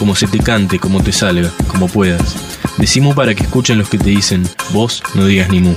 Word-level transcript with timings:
como 0.00 0.16
se 0.16 0.26
te 0.26 0.38
cante, 0.38 0.78
como 0.78 1.02
te 1.02 1.12
salga, 1.12 1.52
como 1.68 1.86
puedas. 1.86 2.34
Decimu 2.78 3.14
para 3.14 3.34
que 3.34 3.42
escuchen 3.42 3.76
los 3.76 3.90
que 3.90 3.98
te 3.98 4.08
dicen, 4.08 4.42
vos 4.72 5.02
no 5.14 5.26
digas 5.26 5.50
ni 5.50 5.60
mu. 5.60 5.74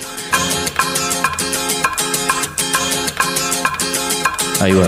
Ahí 4.62 4.72
va. 4.72 4.88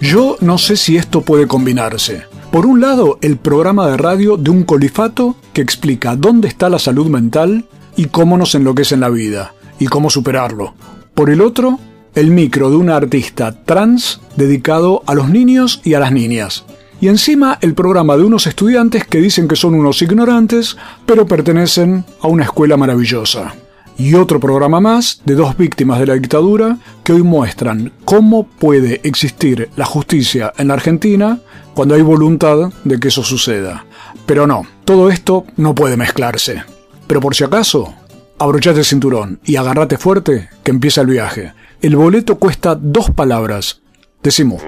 Yo 0.00 0.36
no 0.40 0.56
sé 0.56 0.76
si 0.76 0.96
esto 0.96 1.22
puede 1.22 1.48
combinarse. 1.48 2.22
Por 2.52 2.64
un 2.64 2.80
lado, 2.80 3.18
el 3.22 3.38
programa 3.38 3.88
de 3.88 3.96
radio 3.96 4.36
de 4.36 4.50
un 4.50 4.62
colifato 4.62 5.34
que 5.52 5.62
explica 5.62 6.14
dónde 6.14 6.46
está 6.46 6.68
la 6.68 6.78
salud 6.78 7.08
mental 7.08 7.64
y 7.96 8.04
cómo 8.04 8.38
nos 8.38 8.54
enloquece 8.54 8.94
en 8.94 9.00
la 9.00 9.08
vida, 9.08 9.52
y 9.80 9.86
cómo 9.86 10.10
superarlo. 10.10 10.74
Por 11.14 11.28
el 11.28 11.40
otro, 11.40 11.80
el 12.14 12.30
micro 12.30 12.70
de 12.70 12.76
una 12.76 12.96
artista 12.96 13.52
trans 13.64 14.20
dedicado 14.36 15.02
a 15.06 15.14
los 15.14 15.28
niños 15.28 15.80
y 15.84 15.94
a 15.94 16.00
las 16.00 16.12
niñas. 16.12 16.64
Y 17.00 17.08
encima 17.08 17.58
el 17.60 17.74
programa 17.74 18.16
de 18.16 18.22
unos 18.22 18.46
estudiantes 18.46 19.04
que 19.06 19.20
dicen 19.20 19.48
que 19.48 19.56
son 19.56 19.74
unos 19.74 20.02
ignorantes, 20.02 20.76
pero 21.04 21.26
pertenecen 21.26 22.04
a 22.20 22.28
una 22.28 22.44
escuela 22.44 22.76
maravillosa. 22.76 23.54
Y 23.98 24.14
otro 24.14 24.40
programa 24.40 24.80
más 24.80 25.20
de 25.24 25.34
dos 25.34 25.56
víctimas 25.56 25.98
de 25.98 26.06
la 26.06 26.14
dictadura 26.14 26.78
que 27.02 27.12
hoy 27.12 27.22
muestran 27.22 27.92
cómo 28.04 28.46
puede 28.46 29.00
existir 29.02 29.68
la 29.76 29.84
justicia 29.84 30.52
en 30.56 30.68
la 30.68 30.74
Argentina 30.74 31.40
cuando 31.74 31.94
hay 31.94 32.02
voluntad 32.02 32.72
de 32.84 33.00
que 33.00 33.08
eso 33.08 33.22
suceda. 33.22 33.84
Pero 34.24 34.46
no, 34.46 34.66
todo 34.84 35.10
esto 35.10 35.44
no 35.56 35.74
puede 35.74 35.96
mezclarse. 35.96 36.62
Pero 37.06 37.20
por 37.20 37.34
si 37.34 37.44
acaso, 37.44 37.94
abrochate 38.38 38.78
el 38.78 38.84
cinturón 38.84 39.40
y 39.44 39.56
agárrate 39.56 39.98
fuerte 39.98 40.48
que 40.62 40.70
empieza 40.70 41.00
el 41.00 41.08
viaje. 41.08 41.52
El 41.82 41.96
boleto 41.96 42.38
cuesta 42.38 42.76
dos 42.76 43.10
palabras. 43.10 43.80
Decimos. 44.22 44.62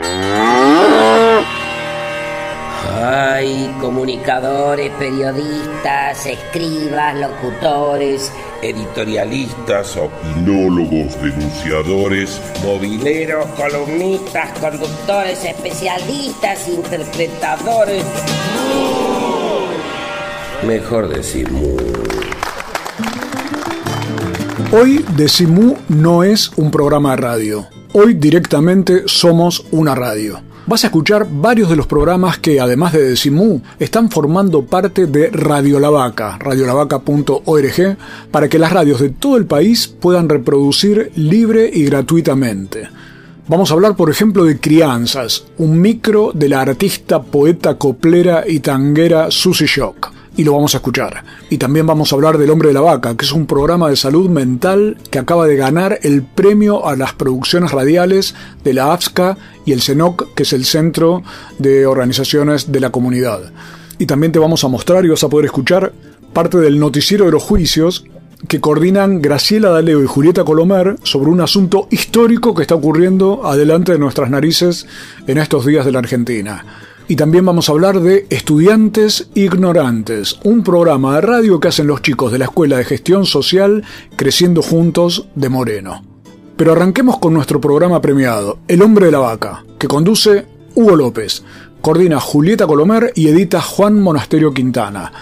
Hay 3.00 3.72
comunicadores, 3.80 4.90
periodistas, 4.98 6.26
escribas, 6.26 7.14
locutores, 7.14 8.32
editorialistas, 8.62 9.96
opinólogos, 9.96 11.22
denunciadores, 11.22 12.40
mobileros, 12.64 13.46
columnistas, 13.50 14.58
conductores, 14.58 15.44
especialistas, 15.44 16.66
interpretadores. 16.66 18.04
Mejor 20.66 21.08
decir. 21.08 21.48
Hoy 24.76 25.04
Decimú 25.16 25.76
no 25.88 26.24
es 26.24 26.50
un 26.56 26.72
programa 26.72 27.12
de 27.12 27.16
radio. 27.18 27.68
Hoy 27.92 28.14
directamente 28.14 29.04
somos 29.06 29.64
una 29.70 29.94
radio. 29.94 30.40
Vas 30.66 30.82
a 30.82 30.88
escuchar 30.88 31.28
varios 31.30 31.70
de 31.70 31.76
los 31.76 31.86
programas 31.86 32.38
que, 32.38 32.58
además 32.58 32.92
de 32.92 33.10
Decimú, 33.10 33.62
están 33.78 34.10
formando 34.10 34.66
parte 34.66 35.06
de 35.06 35.30
Radio 35.30 35.78
La 35.78 35.90
Vaca, 35.90 36.38
radiolavaca.org, 36.40 37.96
para 38.32 38.48
que 38.48 38.58
las 38.58 38.72
radios 38.72 38.98
de 38.98 39.10
todo 39.10 39.36
el 39.36 39.46
país 39.46 39.86
puedan 39.86 40.28
reproducir 40.28 41.12
libre 41.14 41.70
y 41.72 41.84
gratuitamente. 41.84 42.88
Vamos 43.46 43.70
a 43.70 43.74
hablar, 43.74 43.94
por 43.94 44.10
ejemplo, 44.10 44.42
de 44.42 44.58
Crianzas, 44.58 45.44
un 45.56 45.80
micro 45.80 46.32
de 46.34 46.48
la 46.48 46.62
artista, 46.62 47.22
poeta, 47.22 47.78
coplera 47.78 48.42
y 48.44 48.58
tanguera 48.58 49.30
Susie 49.30 49.68
Shock 49.68 50.13
y 50.36 50.44
lo 50.44 50.52
vamos 50.52 50.74
a 50.74 50.78
escuchar. 50.78 51.24
Y 51.50 51.58
también 51.58 51.86
vamos 51.86 52.12
a 52.12 52.16
hablar 52.16 52.38
del 52.38 52.50
Hombre 52.50 52.68
de 52.68 52.74
la 52.74 52.80
Vaca, 52.80 53.16
que 53.16 53.24
es 53.24 53.32
un 53.32 53.46
programa 53.46 53.88
de 53.88 53.96
salud 53.96 54.28
mental 54.28 54.96
que 55.10 55.18
acaba 55.18 55.46
de 55.46 55.56
ganar 55.56 55.98
el 56.02 56.22
premio 56.22 56.86
a 56.86 56.96
las 56.96 57.12
producciones 57.12 57.70
radiales 57.70 58.34
de 58.64 58.74
la 58.74 58.92
AFSCA 58.92 59.36
y 59.64 59.72
el 59.72 59.82
CENOC, 59.82 60.34
que 60.34 60.42
es 60.42 60.52
el 60.52 60.64
Centro 60.64 61.22
de 61.58 61.86
Organizaciones 61.86 62.72
de 62.72 62.80
la 62.80 62.90
Comunidad. 62.90 63.52
Y 63.98 64.06
también 64.06 64.32
te 64.32 64.38
vamos 64.38 64.64
a 64.64 64.68
mostrar 64.68 65.04
y 65.04 65.08
vas 65.08 65.24
a 65.24 65.28
poder 65.28 65.46
escuchar 65.46 65.92
parte 66.32 66.58
del 66.58 66.80
noticiero 66.80 67.26
de 67.26 67.32
los 67.32 67.42
juicios 67.42 68.04
que 68.48 68.60
coordinan 68.60 69.22
Graciela 69.22 69.70
Daleo 69.70 70.02
y 70.02 70.06
Julieta 70.06 70.44
Colomer 70.44 70.96
sobre 71.02 71.30
un 71.30 71.40
asunto 71.40 71.88
histórico 71.90 72.54
que 72.54 72.62
está 72.62 72.74
ocurriendo 72.74 73.46
adelante 73.46 73.92
de 73.92 73.98
nuestras 73.98 74.30
narices 74.30 74.86
en 75.26 75.38
estos 75.38 75.64
días 75.64 75.86
de 75.86 75.92
la 75.92 76.00
Argentina. 76.00 76.64
Y 77.06 77.16
también 77.16 77.44
vamos 77.44 77.68
a 77.68 77.72
hablar 77.72 78.00
de 78.00 78.26
Estudiantes 78.30 79.28
Ignorantes, 79.34 80.38
un 80.42 80.62
programa 80.62 81.16
de 81.16 81.20
radio 81.20 81.60
que 81.60 81.68
hacen 81.68 81.86
los 81.86 82.00
chicos 82.00 82.32
de 82.32 82.38
la 82.38 82.46
Escuela 82.46 82.78
de 82.78 82.84
Gestión 82.84 83.26
Social 83.26 83.84
Creciendo 84.16 84.62
Juntos 84.62 85.28
de 85.34 85.50
Moreno. 85.50 86.02
Pero 86.56 86.72
arranquemos 86.72 87.18
con 87.18 87.34
nuestro 87.34 87.60
programa 87.60 88.00
premiado, 88.00 88.58
El 88.68 88.80
Hombre 88.80 89.06
de 89.06 89.12
la 89.12 89.18
Vaca, 89.18 89.64
que 89.78 89.86
conduce 89.86 90.46
Hugo 90.74 90.96
López, 90.96 91.44
coordina 91.82 92.20
Julieta 92.20 92.66
Colomer 92.66 93.12
y 93.14 93.28
edita 93.28 93.60
Juan 93.60 94.00
Monasterio 94.00 94.54
Quintana. 94.54 95.12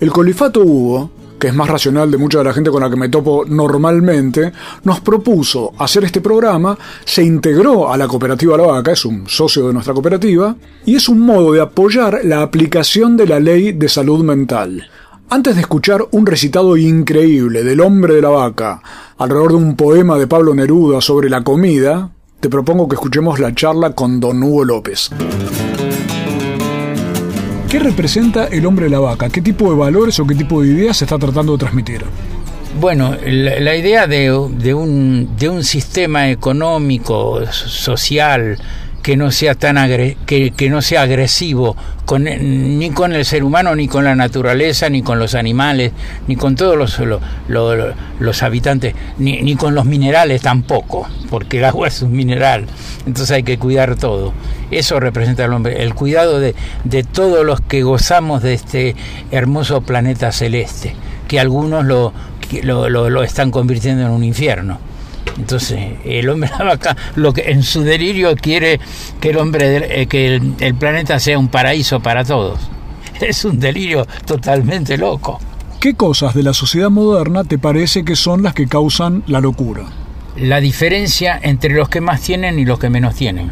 El 0.00 0.10
colifato 0.10 0.62
Hugo 0.62 1.12
que 1.38 1.48
es 1.48 1.54
más 1.54 1.68
racional 1.68 2.10
de 2.10 2.18
mucha 2.18 2.38
de 2.38 2.44
la 2.44 2.52
gente 2.52 2.70
con 2.70 2.82
la 2.82 2.90
que 2.90 2.96
me 2.96 3.08
topo 3.08 3.44
normalmente, 3.46 4.52
nos 4.84 5.00
propuso 5.00 5.72
hacer 5.78 6.04
este 6.04 6.20
programa, 6.20 6.76
se 7.04 7.22
integró 7.22 7.90
a 7.92 7.96
la 7.96 8.08
cooperativa 8.08 8.56
La 8.56 8.66
Vaca, 8.66 8.92
es 8.92 9.04
un 9.04 9.28
socio 9.28 9.66
de 9.66 9.72
nuestra 9.72 9.94
cooperativa, 9.94 10.56
y 10.84 10.96
es 10.96 11.08
un 11.08 11.20
modo 11.20 11.52
de 11.52 11.60
apoyar 11.60 12.20
la 12.24 12.42
aplicación 12.42 13.16
de 13.16 13.26
la 13.26 13.40
ley 13.40 13.72
de 13.72 13.88
salud 13.88 14.24
mental. 14.24 14.88
Antes 15.30 15.54
de 15.56 15.60
escuchar 15.60 16.06
un 16.10 16.24
recitado 16.24 16.76
increíble 16.76 17.62
del 17.62 17.80
hombre 17.80 18.14
de 18.14 18.22
la 18.22 18.30
vaca 18.30 18.80
alrededor 19.18 19.50
de 19.50 19.56
un 19.56 19.76
poema 19.76 20.18
de 20.18 20.26
Pablo 20.26 20.54
Neruda 20.54 21.00
sobre 21.02 21.28
la 21.28 21.44
comida, 21.44 22.10
te 22.40 22.48
propongo 22.48 22.88
que 22.88 22.94
escuchemos 22.94 23.38
la 23.38 23.54
charla 23.54 23.92
con 23.92 24.20
Don 24.20 24.42
Hugo 24.42 24.64
López. 24.64 25.10
¿Qué 27.68 27.78
representa 27.78 28.46
el 28.46 28.64
hombre 28.64 28.86
de 28.86 28.90
la 28.92 28.98
vaca? 28.98 29.28
¿Qué 29.28 29.42
tipo 29.42 29.70
de 29.70 29.76
valores 29.76 30.18
o 30.20 30.26
qué 30.26 30.34
tipo 30.34 30.62
de 30.62 30.68
ideas 30.68 30.96
se 30.96 31.04
está 31.04 31.18
tratando 31.18 31.52
de 31.52 31.58
transmitir? 31.58 32.02
Bueno, 32.80 33.14
la, 33.26 33.76
idea 33.76 34.06
de, 34.06 34.32
un, 34.32 35.36
de 35.36 35.48
un 35.50 35.62
sistema 35.62 36.30
económico, 36.30 37.44
social, 37.52 38.56
que 39.08 39.16
no 39.16 39.30
sea 39.30 39.54
tan 39.54 39.78
que, 40.26 40.52
que, 40.54 40.68
no 40.68 40.82
sea 40.82 41.00
agresivo 41.00 41.74
con, 42.04 42.24
ni 42.24 42.90
con 42.90 43.14
el 43.14 43.24
ser 43.24 43.42
humano 43.42 43.74
ni 43.74 43.88
con 43.88 44.04
la 44.04 44.14
naturaleza 44.14 44.90
ni 44.90 45.00
con 45.00 45.18
los 45.18 45.34
animales 45.34 45.92
ni 46.26 46.36
con 46.36 46.56
todos 46.56 46.76
los, 46.76 47.00
los, 47.48 48.42
habitantes 48.42 48.94
ni, 49.16 49.40
ni, 49.40 49.56
con 49.56 49.74
los 49.74 49.86
minerales 49.86 50.42
tampoco 50.42 51.08
porque 51.30 51.56
el 51.56 51.64
agua 51.64 51.88
es 51.88 52.02
un 52.02 52.12
mineral. 52.12 52.66
Entonces 53.06 53.30
hay 53.30 53.44
que 53.44 53.58
cuidar 53.58 53.96
todo. 53.96 54.34
Eso 54.70 55.00
representa 55.00 55.46
el 55.46 55.54
hombre. 55.54 55.82
El 55.82 55.94
cuidado 55.94 56.38
de, 56.38 56.54
de 56.84 57.02
todos 57.02 57.46
los 57.46 57.62
que 57.62 57.82
gozamos 57.84 58.42
de 58.42 58.52
este 58.52 58.94
hermoso 59.30 59.80
planeta 59.80 60.32
celeste 60.32 60.94
que 61.28 61.40
algunos 61.40 61.86
lo, 61.86 62.12
lo, 62.62 62.90
lo 63.08 63.22
están 63.22 63.50
convirtiendo 63.50 64.04
en 64.04 64.10
un 64.10 64.22
infierno 64.22 64.78
entonces, 65.38 65.78
el 66.04 66.28
hombre 66.28 66.50
de 66.58 66.58
la 66.58 66.64
vaca, 66.64 66.96
lo 67.16 67.32
que 67.32 67.50
en 67.50 67.62
su 67.62 67.82
delirio 67.82 68.34
quiere 68.36 68.80
que 69.20 69.30
el 69.30 69.38
hombre, 69.38 70.02
eh, 70.02 70.06
que 70.06 70.40
el, 70.58 70.74
planeta 70.74 71.18
sea 71.18 71.38
un 71.38 71.48
paraíso 71.48 72.00
para 72.00 72.24
todos. 72.24 72.58
Es 73.20 73.44
un 73.44 73.58
delirio 73.58 74.06
totalmente 74.26 74.96
loco. 74.96 75.40
¿Qué 75.80 75.94
cosas 75.94 76.34
de 76.34 76.42
la 76.42 76.52
sociedad 76.52 76.90
moderna 76.90 77.44
te 77.44 77.58
parece 77.58 78.04
que 78.04 78.14
son 78.14 78.42
las 78.42 78.54
que 78.54 78.66
causan 78.68 79.24
la 79.26 79.40
locura? 79.40 79.84
La 80.36 80.60
diferencia 80.60 81.38
entre 81.42 81.74
los 81.74 81.88
que 81.88 82.00
más 82.00 82.20
tienen 82.20 82.58
y 82.58 82.64
los 82.64 82.78
que 82.78 82.90
menos 82.90 83.16
tienen. 83.16 83.50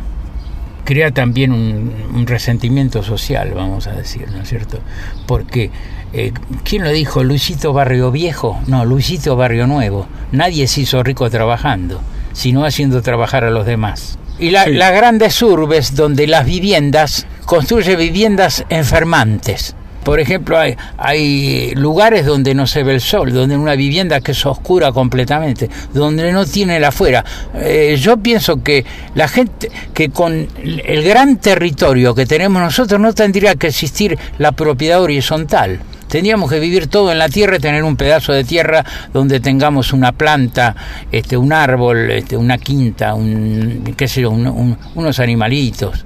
Crea 0.84 1.10
también 1.10 1.50
un, 1.50 1.92
un 2.14 2.26
resentimiento 2.28 3.02
social, 3.02 3.52
vamos 3.56 3.88
a 3.88 3.92
decir, 3.92 4.28
¿no 4.30 4.42
es 4.42 4.48
cierto? 4.48 4.78
Porque 5.26 5.72
eh, 6.12 6.32
¿quién 6.64 6.84
lo 6.84 6.90
dijo? 6.90 7.24
Luisito 7.24 7.72
Barrio 7.72 8.10
Viejo, 8.10 8.60
no, 8.66 8.84
Luisito 8.84 9.36
Barrio 9.36 9.66
Nuevo. 9.66 10.06
Nadie 10.32 10.66
se 10.68 10.82
hizo 10.82 11.02
rico 11.02 11.28
trabajando, 11.30 12.00
sino 12.32 12.64
haciendo 12.64 13.02
trabajar 13.02 13.44
a 13.44 13.50
los 13.50 13.66
demás. 13.66 14.18
Y 14.38 14.50
las 14.50 14.66
grandes 14.66 15.40
urbes 15.42 15.94
donde 15.94 16.26
las 16.26 16.44
viviendas 16.44 17.26
construye 17.46 17.96
viviendas 17.96 18.64
enfermantes. 18.68 19.74
Por 20.06 20.20
ejemplo, 20.20 20.56
hay, 20.56 20.76
hay 20.98 21.74
lugares 21.74 22.24
donde 22.24 22.54
no 22.54 22.68
se 22.68 22.84
ve 22.84 22.94
el 22.94 23.00
sol, 23.00 23.32
donde 23.32 23.56
una 23.56 23.74
vivienda 23.74 24.20
que 24.20 24.30
es 24.30 24.46
oscura 24.46 24.92
completamente, 24.92 25.68
donde 25.92 26.30
no 26.30 26.46
tiene 26.46 26.78
la 26.78 26.88
afuera. 26.88 27.24
Eh, 27.54 27.96
yo 28.00 28.16
pienso 28.18 28.62
que 28.62 28.84
la 29.16 29.26
gente, 29.26 29.68
que 29.92 30.10
con 30.10 30.46
el 30.62 31.02
gran 31.02 31.38
territorio 31.38 32.14
que 32.14 32.24
tenemos 32.24 32.62
nosotros 32.62 33.00
no 33.00 33.14
tendría 33.14 33.56
que 33.56 33.66
existir 33.66 34.16
la 34.38 34.52
propiedad 34.52 35.02
horizontal. 35.02 35.80
Tendríamos 36.08 36.50
que 36.50 36.60
vivir 36.60 36.86
todo 36.86 37.10
en 37.10 37.18
la 37.18 37.28
tierra 37.28 37.58
tener 37.58 37.82
un 37.82 37.96
pedazo 37.96 38.32
de 38.32 38.44
tierra 38.44 38.84
donde 39.12 39.40
tengamos 39.40 39.92
una 39.92 40.12
planta, 40.12 40.76
este, 41.10 41.36
un 41.36 41.52
árbol, 41.52 42.10
este, 42.10 42.36
una 42.36 42.58
quinta, 42.58 43.14
un, 43.14 43.94
qué 43.96 44.06
sé 44.06 44.22
yo, 44.22 44.30
unos 44.30 45.20
animalitos. 45.20 46.04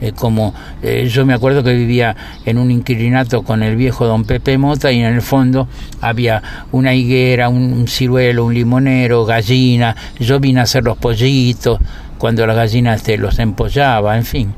Eh, 0.00 0.10
como 0.10 0.52
eh, 0.82 1.08
yo 1.08 1.24
me 1.24 1.32
acuerdo 1.32 1.62
que 1.62 1.72
vivía 1.72 2.16
en 2.44 2.58
un 2.58 2.72
inquilinato 2.72 3.44
con 3.44 3.62
el 3.62 3.76
viejo 3.76 4.04
don 4.04 4.24
Pepe 4.24 4.58
Mota 4.58 4.90
y 4.90 4.98
en 4.98 5.14
el 5.14 5.22
fondo 5.22 5.68
había 6.00 6.42
una 6.72 6.92
higuera, 6.92 7.48
un, 7.48 7.86
ciruelo, 7.86 8.46
un 8.46 8.54
limonero, 8.54 9.24
gallina. 9.24 9.94
Yo 10.18 10.40
vine 10.40 10.58
a 10.58 10.64
hacer 10.64 10.82
los 10.82 10.98
pollitos 10.98 11.78
cuando 12.18 12.44
la 12.48 12.54
gallina 12.54 12.94
este, 12.94 13.16
los 13.16 13.38
empollaba, 13.38 14.16
en 14.16 14.24
fin 14.24 14.54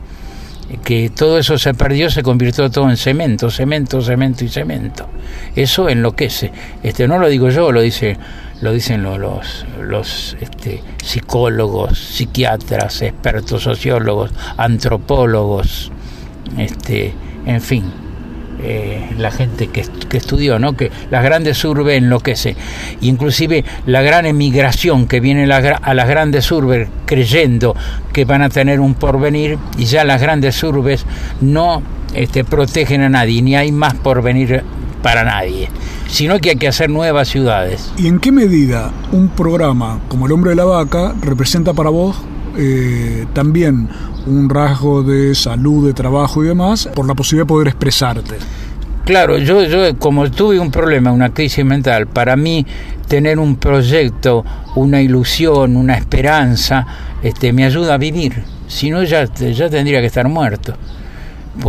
que 0.83 1.11
todo 1.11 1.39
eso 1.39 1.59
se 1.59 1.75
perdió, 1.75 2.11
se 2.11 2.23
convirtió 2.23 2.71
todo 2.71 2.89
en 2.91 2.97
cemento, 2.97 3.51
cemento, 3.51 4.01
cemento 4.03 4.45
y 4.45 4.49
cemento. 4.49 5.09
Eso 5.55 5.89
enloquece. 5.89 6.53
Este, 6.83 7.09
no 7.09 7.19
lo 7.19 7.29
digo 7.29 7.51
yo, 7.51 7.73
lo 7.73 7.81
dice, 7.81 8.17
lo 8.61 8.73
dicen 8.73 9.03
los, 9.03 9.19
los, 9.19 9.67
los 9.81 10.37
este, 10.41 10.83
psicólogos, 11.03 11.99
psiquiatras, 11.99 13.03
expertos 13.03 13.63
sociólogos, 13.63 14.31
antropólogos, 14.57 15.93
este, 16.59 17.15
en 17.47 17.61
fin. 17.61 18.04
Eh, 18.67 19.11
la 19.19 19.31
gente 19.31 19.67
que, 19.67 19.85
estudió, 20.17 20.59
¿no? 20.59 20.73
que 20.73 20.91
las 21.11 21.23
grandes 21.23 21.63
urbes 21.67 21.99
enloquece. 21.99 22.57
Inclusive 23.03 23.63
la 23.85 24.01
gran 24.01 24.25
emigración 24.25 25.07
que 25.07 25.21
viene 25.21 25.45
a 25.53 25.95
las 25.95 26.09
grandes 26.09 26.51
urbes 26.51 26.89
creyendo 27.05 27.77
que 28.15 28.25
van 28.25 28.41
a 28.41 28.49
tener 28.49 28.81
un 28.81 28.95
porvenir 28.95 29.59
y 29.77 29.85
ya 29.85 30.05
las 30.05 30.23
grandes 30.23 30.63
urbes 30.63 31.05
no 31.43 31.83
este, 32.15 32.43
protegen 32.43 33.03
a 33.03 33.11
nadie, 33.11 33.43
ni 33.43 33.55
hay 33.55 33.71
más 33.71 33.93
porvenir 33.93 34.63
para 35.03 35.25
nadie, 35.25 35.69
sino 36.09 36.39
que 36.39 36.51
hay 36.51 36.57
que 36.57 36.69
hacer 36.69 36.89
nuevas 36.89 37.29
ciudades. 37.29 37.93
¿Y 37.99 38.07
en 38.07 38.19
qué 38.19 38.33
medida 38.33 38.93
un 39.13 39.29
programa 39.29 40.01
como 40.09 40.25
El 40.25 40.33
hombre 40.33 40.53
de 40.53 40.57
la 40.57 40.65
vaca 40.65 41.15
representa 41.21 41.75
para 41.75 41.91
vos 41.91 42.17
eh, 42.57 43.27
también 43.35 43.91
un 44.27 44.49
rasgo 44.49 45.03
de 45.03 45.35
salud, 45.35 45.87
de 45.87 45.95
trabajo 45.95 46.45
y 46.45 46.49
demás, 46.49 46.89
por 46.95 47.07
la 47.07 47.15
posibilidad 47.15 47.45
de 47.45 47.49
poder 47.49 47.69
expresarte. 47.69 48.37
Claro, 49.05 49.37
yo, 49.37 49.63
yo 49.65 49.99
como 49.99 50.31
tuve 50.31 50.59
un 50.59 50.71
problema, 50.71 51.13
una 51.13 51.35
crisis 51.35 51.65
mental, 51.65 52.07
para 52.07 52.37
mí 52.37 52.65
tener 53.07 53.39
un 53.39 53.57
proyecto, 53.57 54.45
una 54.77 55.03
ilusión, 55.03 55.77
una 55.77 55.95
esperanza, 55.95 56.87
este, 57.23 57.53
me 57.53 57.67
ayuda 57.67 57.95
a 57.95 57.99
vivir. 57.99 58.43
Si 58.67 58.91
no, 58.91 59.03
ya, 59.03 59.25
ya 59.27 59.69
tendría 59.69 60.01
que 60.01 60.07
estar 60.07 60.27
muerto. 60.27 60.75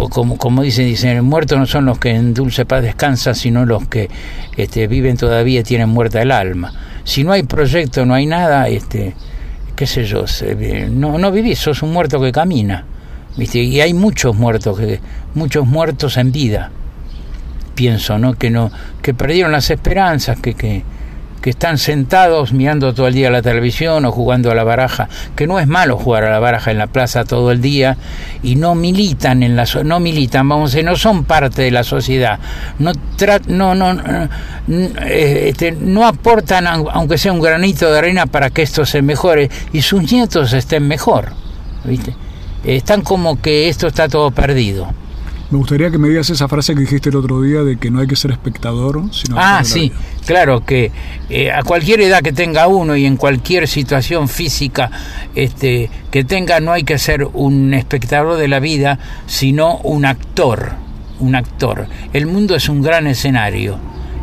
Como, 0.10 0.38
como 0.38 0.64
dicen, 0.64 0.86
dicen, 0.88 1.24
muertos 1.26 1.60
no 1.60 1.66
son 1.66 1.86
los 1.86 2.00
que 2.00 2.12
en 2.12 2.34
dulce 2.34 2.66
paz 2.66 2.82
descansan, 2.82 3.36
sino 3.36 3.66
los 3.66 3.88
que 3.88 4.10
este, 4.56 4.88
viven 4.88 5.18
todavía 5.18 5.60
y 5.60 5.64
tienen 5.64 5.90
muerta 5.90 6.22
el 6.22 6.32
alma. 6.32 6.72
Si 7.04 7.24
no 7.26 7.34
hay 7.34 7.44
proyecto, 7.44 8.06
no 8.06 8.14
hay 8.14 8.26
nada, 8.26 8.68
este, 8.70 9.14
qué 9.76 9.86
sé 9.88 10.06
yo, 10.06 10.26
no, 10.90 11.18
no 11.18 11.32
vivís, 11.32 11.60
sos 11.60 11.84
un 11.84 11.92
muerto 11.92 12.20
que 12.22 12.32
camina. 12.32 12.86
¿viste? 13.38 13.60
Y 13.60 13.82
hay 13.82 13.94
muchos 13.94 14.36
muertos, 14.36 14.78
que, 14.78 15.00
muchos 15.34 15.66
muertos 15.66 16.18
en 16.18 16.32
vida, 16.32 16.72
pienso, 17.76 18.18
¿no? 18.18 18.34
Que, 18.34 18.50
no, 18.50 18.72
que 19.02 19.14
perdieron 19.14 19.52
las 19.52 19.70
esperanzas, 19.70 20.40
que, 20.40 20.54
que, 20.54 20.84
que 21.46 21.52
están 21.52 21.78
sentados 21.78 22.54
mirando 22.54 22.96
todo 22.96 23.08
el 23.08 23.14
día 23.14 23.30
la 23.30 23.44
televisión 23.44 24.04
o 24.06 24.12
jugando 24.12 24.50
a 24.50 24.56
la 24.56 24.64
baraja, 24.64 25.10
que 25.36 25.46
no 25.46 25.60
es 25.60 25.68
malo 25.68 25.96
jugar 25.96 26.24
a 26.24 26.32
la 26.32 26.40
baraja 26.40 26.72
en 26.72 26.80
la 26.80 26.88
plaza 26.88 27.24
todo 27.24 27.52
el 27.52 27.62
día 27.62 27.98
y 28.42 28.56
no 28.56 28.74
militan 28.74 29.44
en 29.44 29.56
la 29.56 29.66
no 29.84 30.00
militan, 30.00 30.50
vamos 30.50 30.72
a 30.72 30.78
decir, 30.78 30.90
no 30.90 30.96
son 30.96 31.24
parte 31.24 31.62
de 31.62 31.70
la 31.70 31.84
sociedad, 31.84 32.40
no 32.80 32.94
no 33.48 33.76
no 33.76 34.28
eh, 34.68 35.50
este, 35.50 35.74
no 35.74 36.08
aportan 36.08 36.66
aunque 36.66 37.20
sea 37.20 37.32
un 37.32 37.42
granito 37.42 37.92
de 37.92 38.00
arena 38.00 38.26
para 38.26 38.50
que 38.50 38.64
esto 38.64 38.84
se 38.84 39.04
mejore 39.04 39.52
y 39.72 39.84
sus 39.84 40.12
nietos 40.12 40.52
estén 40.52 40.88
mejor, 40.88 41.34
¿viste? 41.84 42.16
Están 42.64 43.04
como 43.04 43.40
que 43.40 43.70
esto 43.70 43.86
está 43.86 44.10
todo 44.10 44.32
perdido. 44.32 45.05
Me 45.56 45.60
gustaría 45.60 45.90
que 45.90 45.98
me 45.98 46.10
digas 46.10 46.30
esa 46.30 46.50
frase 46.50 46.74
que 46.74 46.82
dijiste 46.82 47.08
el 47.08 47.16
otro 47.16 47.42
día 47.42 47.64
de 47.64 47.78
que 47.78 47.90
no 47.90 48.02
hay 48.02 48.08
que 48.08 48.18
ser 48.18 48.30
espectador, 48.32 49.02
sino... 49.14 49.38
Ah, 49.40 49.64
sí, 49.64 49.90
claro, 50.26 50.66
que 50.66 50.92
eh, 51.30 51.50
a 51.50 51.64
cualquier 51.64 52.02
edad 52.02 52.22
que 52.22 52.34
tenga 52.34 52.68
uno 52.68 52.94
y 52.98 53.06
en 53.06 53.16
cualquier 53.16 53.66
situación 53.70 54.28
física 54.28 54.92
este, 55.34 55.90
que 56.12 56.26
tenga, 56.26 56.60
no 56.60 56.74
hay 56.74 56.84
que 56.84 57.00
ser 57.00 57.24
un 57.32 57.74
espectador 57.74 58.38
de 58.38 58.50
la 58.50 58.60
vida, 58.60 59.00
sino 59.28 59.78
un 59.78 60.04
actor, 60.04 60.74
un 61.22 61.36
actor. 61.36 61.88
El 62.12 62.26
mundo 62.26 62.54
es 62.56 62.68
un 62.68 62.82
gran 62.82 63.08
escenario 63.08 63.78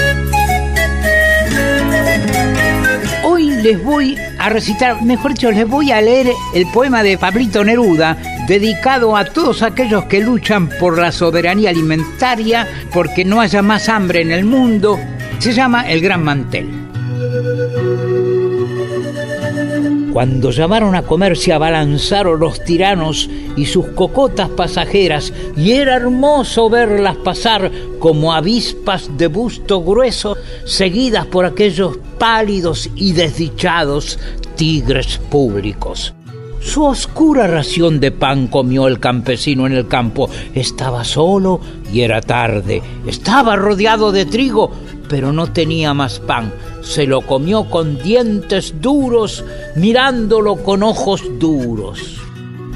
Les 3.62 3.82
voy 3.82 4.16
a 4.38 4.48
recitar, 4.48 5.02
mejor 5.02 5.34
dicho, 5.34 5.50
les 5.50 5.68
voy 5.68 5.92
a 5.92 6.00
leer 6.00 6.28
el 6.54 6.66
poema 6.72 7.02
de 7.02 7.18
Pablito 7.18 7.62
Neruda 7.64 8.16
dedicado 8.48 9.16
a 9.16 9.24
todos 9.24 9.62
aquellos 9.62 10.04
que 10.04 10.20
luchan 10.20 10.68
por 10.80 10.98
la 10.98 11.12
soberanía 11.12 11.70
alimentaria, 11.70 12.66
porque 12.92 13.24
no 13.24 13.40
haya 13.40 13.62
más 13.62 13.88
hambre 13.88 14.22
en 14.22 14.32
el 14.32 14.44
mundo. 14.44 14.98
Se 15.38 15.52
llama 15.52 15.88
El 15.88 16.00
Gran 16.00 16.24
Mantel. 16.24 16.79
Cuando 20.12 20.50
llamaron 20.50 20.96
a 20.96 21.02
comer 21.02 21.36
se 21.36 21.52
abalanzaron 21.52 22.40
los 22.40 22.64
tiranos 22.64 23.30
y 23.56 23.66
sus 23.66 23.86
cocotas 23.88 24.48
pasajeras, 24.48 25.32
y 25.56 25.72
era 25.72 25.94
hermoso 25.94 26.68
verlas 26.68 27.16
pasar 27.18 27.70
como 28.00 28.32
avispas 28.32 29.16
de 29.16 29.28
busto 29.28 29.82
grueso, 29.82 30.36
seguidas 30.64 31.26
por 31.26 31.44
aquellos 31.44 31.98
pálidos 32.18 32.90
y 32.96 33.12
desdichados 33.12 34.18
tigres 34.56 35.18
públicos. 35.30 36.12
Su 36.60 36.84
oscura 36.84 37.46
ración 37.46 38.00
de 38.00 38.10
pan 38.10 38.48
comió 38.48 38.86
el 38.86 39.00
campesino 39.00 39.66
en 39.66 39.72
el 39.72 39.88
campo. 39.88 40.28
Estaba 40.54 41.04
solo 41.04 41.60
y 41.90 42.02
era 42.02 42.20
tarde. 42.20 42.82
Estaba 43.06 43.56
rodeado 43.56 44.12
de 44.12 44.26
trigo, 44.26 44.70
pero 45.08 45.32
no 45.32 45.50
tenía 45.52 45.94
más 45.94 46.20
pan. 46.20 46.52
Se 46.82 47.06
lo 47.06 47.20
comió 47.22 47.64
con 47.64 47.98
dientes 47.98 48.80
duros, 48.80 49.44
mirándolo 49.76 50.56
con 50.56 50.82
ojos 50.82 51.22
duros. 51.38 52.16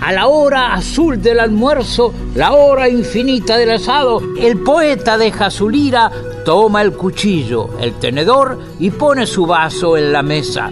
A 0.00 0.12
la 0.12 0.26
hora 0.26 0.74
azul 0.74 1.22
del 1.22 1.40
almuerzo, 1.40 2.12
la 2.34 2.52
hora 2.52 2.88
infinita 2.88 3.56
del 3.56 3.70
asado, 3.70 4.20
el 4.38 4.58
poeta 4.58 5.16
deja 5.16 5.50
su 5.50 5.68
lira 5.68 6.10
toma 6.44 6.82
el 6.82 6.92
cuchillo, 6.92 7.70
el 7.80 7.94
tenedor 7.94 8.58
y 8.78 8.90
pone 8.90 9.26
su 9.26 9.46
vaso 9.46 9.96
en 9.96 10.12
la 10.12 10.22
mesa 10.22 10.70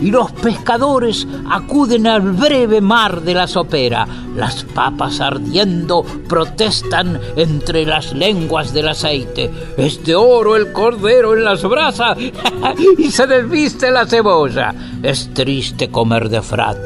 y 0.00 0.10
los 0.10 0.32
pescadores 0.32 1.26
acuden 1.50 2.06
al 2.06 2.22
breve 2.22 2.80
mar 2.80 3.22
de 3.22 3.34
la 3.34 3.46
sopera. 3.46 4.06
Las 4.34 4.64
papas 4.64 5.20
ardiendo 5.20 6.04
protestan 6.28 7.18
entre 7.36 7.86
las 7.86 8.12
lenguas 8.12 8.72
del 8.72 8.88
aceite. 8.88 9.50
Es 9.76 10.04
de 10.04 10.14
oro 10.14 10.56
el 10.56 10.72
cordero 10.72 11.34
en 11.34 11.44
las 11.44 11.62
brasas 11.62 12.18
y 12.98 13.10
se 13.10 13.26
desviste 13.26 13.90
la 13.90 14.06
cebolla. 14.06 14.74
Es 15.02 15.32
triste 15.32 15.90
comer 15.90 16.28
de 16.28 16.42
frat, 16.42 16.76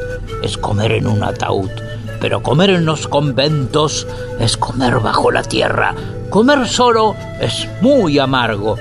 es 0.43 0.57
comer 0.57 0.93
en 0.93 1.07
un 1.07 1.23
ataúd. 1.23 1.69
Pero 2.19 2.43
comer 2.43 2.69
en 2.69 2.85
los 2.85 3.07
conventos 3.07 4.07
es 4.39 4.55
comer 4.55 4.99
bajo 4.99 5.31
la 5.31 5.41
tierra. 5.41 5.95
Comer 6.29 6.67
solo 6.67 7.15
es 7.41 7.67
muy 7.81 8.19
amargo, 8.19 8.77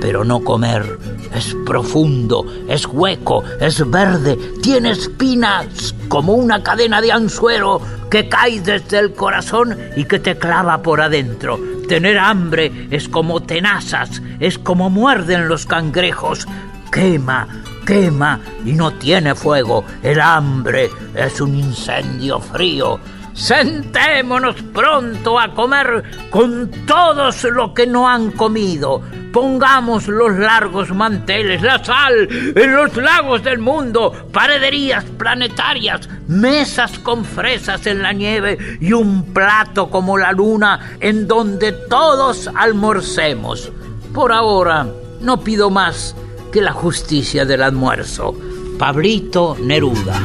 pero 0.00 0.24
no 0.24 0.40
comer 0.40 0.98
es 1.34 1.54
profundo, 1.66 2.44
es 2.68 2.86
hueco, 2.86 3.44
es 3.60 3.88
verde, 3.88 4.38
tiene 4.62 4.90
espinas 4.90 5.94
como 6.08 6.34
una 6.34 6.62
cadena 6.62 7.00
de 7.00 7.12
anzuelo 7.12 7.80
que 8.10 8.28
cae 8.28 8.60
desde 8.60 8.98
el 8.98 9.12
corazón 9.12 9.76
y 9.96 10.04
que 10.04 10.18
te 10.18 10.36
clava 10.36 10.82
por 10.82 11.00
adentro. 11.00 11.58
Tener 11.88 12.18
hambre 12.18 12.88
es 12.90 13.08
como 13.08 13.42
tenazas, 13.42 14.22
es 14.40 14.58
como 14.58 14.90
muerden 14.90 15.48
los 15.48 15.66
cangrejos. 15.66 16.46
Quema, 16.92 17.46
quema 17.86 18.40
y 18.64 18.72
no 18.72 18.92
tiene 18.92 19.34
fuego. 19.34 19.84
El 20.02 20.20
hambre 20.20 20.90
es 21.14 21.40
un 21.40 21.54
incendio 21.54 22.40
frío. 22.40 22.98
Sentémonos 23.38 24.56
pronto 24.74 25.38
a 25.38 25.54
comer 25.54 26.02
con 26.28 26.68
todos 26.86 27.44
los 27.44 27.70
que 27.70 27.86
no 27.86 28.08
han 28.08 28.32
comido. 28.32 29.00
Pongamos 29.32 30.08
los 30.08 30.36
largos 30.36 30.90
manteles, 30.90 31.62
la 31.62 31.82
sal 31.82 32.28
en 32.28 32.74
los 32.74 32.96
lagos 32.96 33.44
del 33.44 33.60
mundo, 33.60 34.12
parederías 34.32 35.04
planetarias, 35.04 36.08
mesas 36.26 36.98
con 36.98 37.24
fresas 37.24 37.86
en 37.86 38.02
la 38.02 38.12
nieve 38.12 38.58
y 38.80 38.92
un 38.92 39.32
plato 39.32 39.88
como 39.88 40.18
la 40.18 40.32
luna 40.32 40.96
en 40.98 41.28
donde 41.28 41.70
todos 41.70 42.50
almorcemos. 42.52 43.70
Por 44.12 44.32
ahora 44.32 44.84
no 45.20 45.40
pido 45.44 45.70
más 45.70 46.16
que 46.50 46.60
la 46.60 46.72
justicia 46.72 47.44
del 47.44 47.62
almuerzo. 47.62 48.34
Pablito 48.80 49.56
Neruda. 49.60 50.20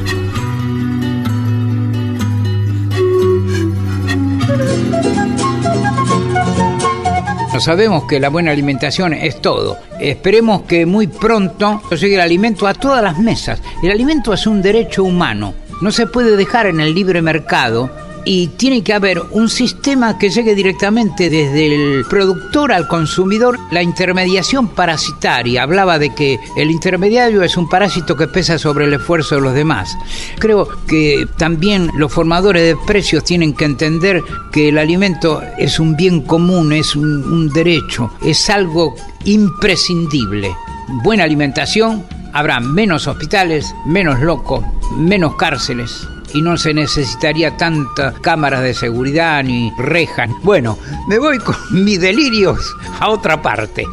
Sabemos 7.63 8.03
que 8.09 8.19
la 8.19 8.27
buena 8.27 8.51
alimentación 8.51 9.13
es 9.13 9.39
todo. 9.39 9.77
Esperemos 9.97 10.63
que 10.63 10.85
muy 10.85 11.07
pronto 11.07 11.81
llegue 11.91 12.15
el 12.15 12.21
alimento 12.21 12.67
a 12.67 12.73
todas 12.73 13.01
las 13.01 13.17
mesas. 13.17 13.61
El 13.81 13.91
alimento 13.91 14.33
es 14.33 14.45
un 14.45 14.61
derecho 14.61 15.05
humano. 15.05 15.53
No 15.79 15.89
se 15.89 16.05
puede 16.05 16.35
dejar 16.35 16.65
en 16.65 16.81
el 16.81 16.93
libre 16.93 17.21
mercado 17.21 17.89
y 18.25 18.47
tiene 18.47 18.83
que 18.83 18.93
haber 18.93 19.21
un 19.31 19.49
sistema 19.49 20.17
que 20.17 20.29
llegue 20.29 20.55
directamente 20.55 21.29
desde 21.29 21.67
el 21.67 22.05
productor 22.05 22.71
al 22.71 22.87
consumidor. 22.87 23.59
La 23.71 23.83
intermediación 23.83 24.69
parasitaria 24.69 25.63
hablaba 25.63 25.99
de 25.99 26.13
que 26.13 26.39
el 26.55 26.71
intermediario 26.71 27.43
es 27.43 27.57
un 27.57 27.69
parásito 27.69 28.15
que 28.15 28.27
pesa 28.27 28.57
sobre 28.57 28.85
el 28.85 28.93
esfuerzo 28.93 29.35
de 29.35 29.41
los 29.41 29.53
demás. 29.53 29.97
Creo 30.39 30.67
que 30.87 31.27
también 31.37 31.89
los 31.97 32.11
formadores 32.11 32.63
de 32.63 32.77
precios 32.85 33.23
tienen 33.23 33.53
que 33.53 33.65
entender 33.65 34.23
que 34.51 34.69
el 34.69 34.77
alimento 34.77 35.41
es 35.57 35.79
un 35.79 35.95
bien 35.95 36.21
común, 36.21 36.73
es 36.73 36.95
un, 36.95 37.49
derecho, 37.49 38.11
es 38.23 38.49
algo 38.49 38.95
imprescindible. 39.25 40.55
Buena 41.03 41.23
alimentación, 41.23 42.05
habrá 42.33 42.59
menos 42.59 43.07
hospitales, 43.07 43.75
menos 43.85 44.19
locos, 44.21 44.63
menos 44.97 45.35
cárceles 45.35 46.07
y 46.33 46.41
no 46.41 46.57
se 46.57 46.73
necesitaría 46.73 47.55
tantas 47.57 48.19
cámaras 48.19 48.63
de 48.63 48.73
seguridad 48.73 49.43
ni 49.43 49.71
rejas. 49.77 50.29
Bueno, 50.41 50.77
me 51.07 51.19
voy 51.19 51.37
con 51.39 51.55
mis 51.83 51.99
delirios 52.01 52.75
a 52.99 53.09
otra 53.09 53.41
parte. 53.41 53.85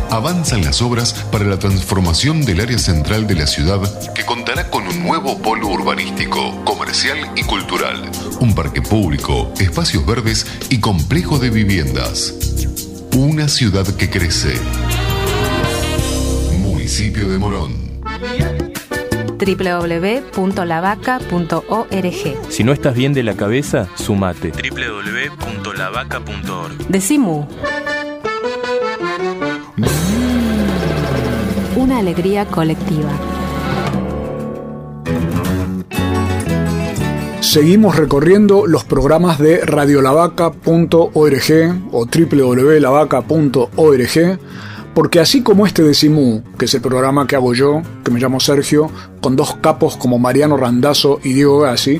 avanzan 0.11 0.63
las 0.63 0.81
obras 0.81 1.13
para 1.31 1.45
la 1.45 1.57
transformación 1.57 2.43
del 2.45 2.59
área 2.59 2.77
central 2.77 3.25
de 3.27 3.35
la 3.35 3.47
ciudad 3.47 3.79
que 4.13 4.25
contará 4.25 4.69
con 4.69 4.85
un 4.85 5.01
nuevo 5.03 5.41
polo 5.41 5.69
urbanístico, 5.69 6.63
comercial 6.65 7.31
y 7.35 7.43
cultural, 7.43 8.11
un 8.39 8.53
parque 8.53 8.81
público, 8.81 9.53
espacios 9.59 10.05
verdes 10.05 10.45
y 10.69 10.79
complejo 10.79 11.39
de 11.39 11.49
viviendas. 11.49 12.33
Una 13.15 13.47
ciudad 13.47 13.87
que 13.95 14.09
crece. 14.09 14.53
Municipio 16.59 17.29
de 17.29 17.37
Morón. 17.37 17.73
www.lavaca.org. 19.39 22.37
Si 22.49 22.63
no 22.63 22.73
estás 22.73 22.95
bien 22.95 23.13
de 23.13 23.23
la 23.23 23.35
cabeza, 23.35 23.87
sumate. 23.95 24.51
www.lavaca.org. 24.51 26.77
Decimu. 26.87 27.47
Una 31.81 31.97
alegría 31.97 32.45
colectiva. 32.45 33.09
Seguimos 37.39 37.95
recorriendo 37.95 38.67
los 38.67 38.83
programas 38.83 39.39
de 39.39 39.65
radiolavaca.org 39.65 41.01
o 41.91 42.05
www.lavaca.org 42.05 44.39
porque 44.93 45.19
así 45.19 45.41
como 45.41 45.65
este 45.65 45.81
de 45.81 45.95
Simú, 45.95 46.43
que 46.59 46.65
es 46.65 46.73
el 46.75 46.81
programa 46.81 47.25
que 47.25 47.35
hago 47.35 47.55
yo, 47.55 47.81
que 48.05 48.11
me 48.11 48.19
llamo 48.19 48.39
Sergio, 48.39 48.91
con 49.19 49.35
dos 49.35 49.55
capos 49.55 49.97
como 49.97 50.19
Mariano 50.19 50.57
Randazzo 50.57 51.19
y 51.23 51.33
Diego 51.33 51.61
Gassi, 51.61 51.99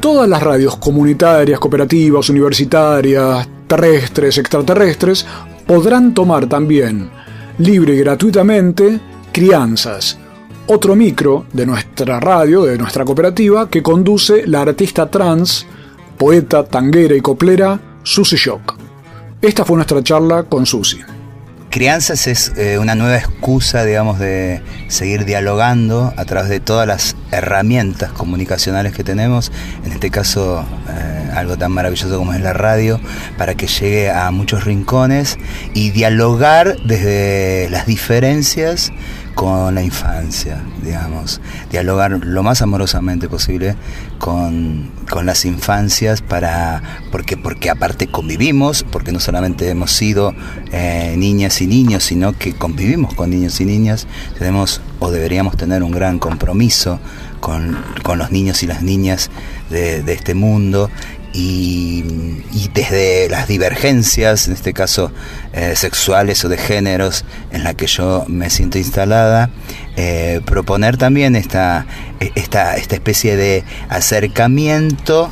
todas 0.00 0.28
las 0.28 0.42
radios 0.42 0.76
comunitarias, 0.76 1.58
cooperativas, 1.58 2.28
universitarias, 2.28 3.48
terrestres, 3.66 4.36
extraterrestres, 4.36 5.24
podrán 5.66 6.12
tomar 6.12 6.46
también, 6.46 7.15
libre 7.58 7.94
y 7.94 7.98
gratuitamente, 7.98 9.00
Crianzas, 9.32 10.18
otro 10.66 10.94
micro 10.96 11.46
de 11.52 11.66
nuestra 11.66 12.20
radio, 12.20 12.64
de 12.64 12.78
nuestra 12.78 13.04
cooperativa, 13.04 13.68
que 13.68 13.82
conduce 13.82 14.46
la 14.46 14.62
artista 14.62 15.10
trans, 15.10 15.66
poeta, 16.18 16.64
tanguera 16.64 17.14
y 17.14 17.20
coplera, 17.20 17.80
Susi 18.02 18.36
Shock. 18.36 18.76
Esta 19.40 19.64
fue 19.64 19.76
nuestra 19.76 20.02
charla 20.02 20.44
con 20.44 20.66
Susi. 20.66 20.98
Crianzas 21.70 22.26
es 22.26 22.52
eh, 22.56 22.78
una 22.78 22.94
nueva 22.94 23.18
excusa, 23.18 23.84
digamos, 23.84 24.18
de 24.18 24.62
seguir 24.88 25.26
dialogando 25.26 26.14
a 26.16 26.24
través 26.24 26.48
de 26.48 26.58
todas 26.58 26.86
las 26.86 27.16
herramientas 27.32 28.12
comunicacionales 28.12 28.94
que 28.94 29.04
tenemos, 29.04 29.52
en 29.84 29.92
este 29.92 30.10
caso 30.10 30.64
eh, 30.88 31.25
algo 31.36 31.56
tan 31.56 31.72
maravilloso 31.72 32.16
como 32.18 32.34
es 32.34 32.40
la 32.40 32.52
radio, 32.52 33.00
para 33.38 33.54
que 33.54 33.66
llegue 33.66 34.10
a 34.10 34.30
muchos 34.30 34.64
rincones 34.64 35.38
y 35.74 35.90
dialogar 35.90 36.76
desde 36.84 37.68
las 37.70 37.86
diferencias 37.86 38.92
con 39.36 39.74
la 39.74 39.82
infancia, 39.82 40.62
digamos, 40.82 41.42
dialogar 41.70 42.10
lo 42.24 42.42
más 42.42 42.62
amorosamente 42.62 43.28
posible 43.28 43.76
con, 44.18 44.90
las 45.22 45.44
infancias 45.44 46.22
para 46.22 46.82
porque 47.12 47.36
porque 47.36 47.68
aparte 47.68 48.06
convivimos, 48.06 48.82
porque 48.82 49.12
no 49.12 49.20
solamente 49.20 49.68
hemos 49.68 49.92
sido 49.92 50.34
eh, 50.72 51.14
niñas 51.18 51.60
y 51.60 51.66
niños, 51.66 52.04
sino 52.04 52.32
que 52.32 52.54
convivimos 52.54 53.14
con 53.14 53.28
niños 53.28 53.60
y 53.60 53.66
niñas, 53.66 54.06
tenemos 54.38 54.80
o 55.00 55.10
deberíamos 55.10 55.58
tener 55.58 55.82
un 55.82 55.92
gran 55.92 56.18
compromiso 56.18 56.98
con, 57.46 58.18
los 58.18 58.32
niños 58.32 58.64
y 58.64 58.66
las 58.66 58.82
niñas 58.82 59.30
de, 59.70 60.02
este 60.12 60.34
mundo. 60.34 60.90
Y, 61.32 62.02
desde 62.74 63.28
las 63.28 63.46
divergencias, 63.46 64.48
en 64.48 64.54
este 64.54 64.72
caso 64.72 65.12
eh, 65.52 65.74
sexuales 65.76 66.44
o 66.44 66.48
de 66.48 66.58
géneros, 66.58 67.24
en 67.52 67.62
la 67.62 67.74
que 67.74 67.86
yo 67.86 68.24
me 68.26 68.50
siento 68.50 68.78
instalada, 68.78 69.50
eh, 69.96 70.40
proponer 70.44 70.96
también 70.96 71.36
esta, 71.36 71.86
esta, 72.34 72.76
esta 72.76 72.94
especie 72.96 73.36
de 73.36 73.64
acercamiento 73.88 75.30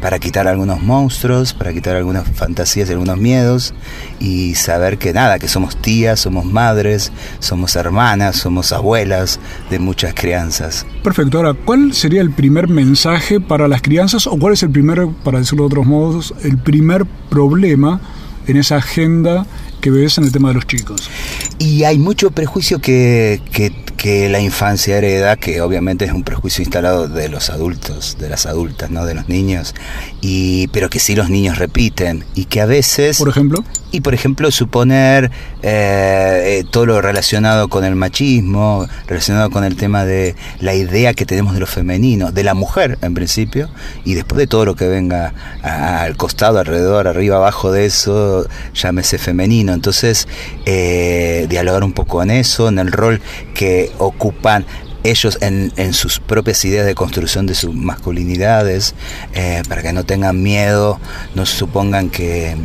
para, 0.00 0.18
quitar 0.18 0.48
algunos 0.48 0.80
monstruos, 0.80 1.52
para 1.52 1.74
quitar 1.74 1.94
algunas 1.96 2.26
fantasías 2.26 2.88
y 2.88 2.92
algunos 2.92 3.18
miedos 3.18 3.74
y 4.18 4.54
saber 4.54 4.96
que 4.96 5.12
nada, 5.12 5.38
que 5.38 5.46
somos 5.46 5.76
tías, 5.76 6.20
somos 6.20 6.46
madres, 6.46 7.12
somos 7.38 7.76
hermanas, 7.76 8.36
somos 8.36 8.72
abuelas 8.72 9.38
de 9.68 9.78
muchas 9.78 10.14
crianzas. 10.14 10.86
Perfecto, 11.02 11.36
ahora, 11.36 11.52
¿cuál 11.52 11.92
sería 11.92 12.22
el 12.22 12.30
primer 12.30 12.68
mensaje 12.68 13.40
para 13.40 13.68
las 13.68 13.82
crianzas 13.82 14.26
o 14.26 14.38
cuál 14.38 14.54
es 14.54 14.62
el 14.62 14.70
primer, 14.70 15.06
para 15.22 15.38
decirlo 15.38 15.64
de 15.64 15.66
otros 15.66 15.86
modos, 15.86 16.34
el 16.42 16.56
primer 16.56 17.04
problema 17.28 18.00
en 18.46 18.56
esa 18.56 18.76
agenda 18.76 19.46
que 19.80 19.90
ves 19.90 20.18
en 20.18 20.24
el 20.24 20.32
tema 20.32 20.48
de 20.48 20.54
los 20.54 20.66
chicos? 20.66 21.10
Y 21.58 21.84
hay 21.84 21.98
mucho 21.98 22.30
prejuicio 22.30 22.80
que, 22.80 23.40
que, 23.52 23.72
que, 23.96 24.28
la 24.28 24.40
infancia 24.40 24.96
hereda, 24.96 25.36
que 25.36 25.60
obviamente 25.60 26.04
es 26.04 26.12
un 26.12 26.22
prejuicio 26.22 26.62
instalado 26.62 27.08
de 27.08 27.28
los 27.28 27.50
adultos, 27.50 28.16
de 28.18 28.28
las 28.28 28.46
adultas, 28.46 28.90
¿no? 28.90 29.04
de 29.04 29.14
los 29.14 29.28
niños, 29.28 29.74
y, 30.20 30.68
pero 30.68 30.88
que 30.88 31.00
sí 31.00 31.14
los 31.14 31.30
niños 31.30 31.58
repiten 31.58 32.24
y 32.34 32.44
que 32.44 32.60
a 32.60 32.66
veces... 32.66 33.18
Por 33.18 33.28
ejemplo. 33.28 33.64
Y 33.90 34.02
por 34.02 34.12
ejemplo 34.12 34.50
suponer 34.50 35.30
eh, 35.62 36.60
eh, 36.60 36.64
todo 36.70 36.86
lo 36.86 37.00
relacionado 37.00 37.68
con 37.68 37.84
el 37.84 37.94
machismo, 37.94 38.86
relacionado 39.06 39.50
con 39.50 39.64
el 39.64 39.76
tema 39.76 40.04
de 40.04 40.36
la 40.60 40.74
idea 40.74 41.14
que 41.14 41.24
tenemos 41.24 41.54
de 41.54 41.60
lo 41.60 41.66
femenino, 41.66 42.30
de 42.30 42.44
la 42.44 42.54
mujer 42.54 42.98
en 43.02 43.14
principio, 43.14 43.70
y 44.04 44.14
después 44.14 44.38
de 44.38 44.46
todo 44.46 44.64
lo 44.64 44.76
que 44.76 44.86
venga 44.88 45.32
al 45.62 46.16
costado, 46.16 46.58
alrededor, 46.58 47.08
arriba, 47.08 47.36
abajo 47.36 47.72
de 47.72 47.86
eso, 47.86 48.46
llámese 48.74 49.18
femenino. 49.18 49.67
Entonces, 49.72 50.28
eh, 50.66 51.46
dialogar 51.48 51.84
un 51.84 51.92
poco 51.92 52.22
en 52.22 52.30
eso, 52.30 52.68
en 52.68 52.78
el 52.78 52.92
rol 52.92 53.20
que 53.54 53.92
ocupan 53.98 54.66
ellos 55.04 55.38
en, 55.40 55.94
sus 55.94 56.18
propias 56.18 56.64
ideas 56.64 56.84
de 56.84 56.94
construcción 56.94 57.46
de 57.46 57.54
sus 57.54 57.74
masculinidades, 57.74 58.94
eh, 59.34 59.62
para 59.68 59.82
que 59.82 59.92
no 59.92 60.04
tengan 60.04 60.42
miedo, 60.42 61.00
no 61.34 61.46
supongan 61.46 62.10
que, 62.10 62.56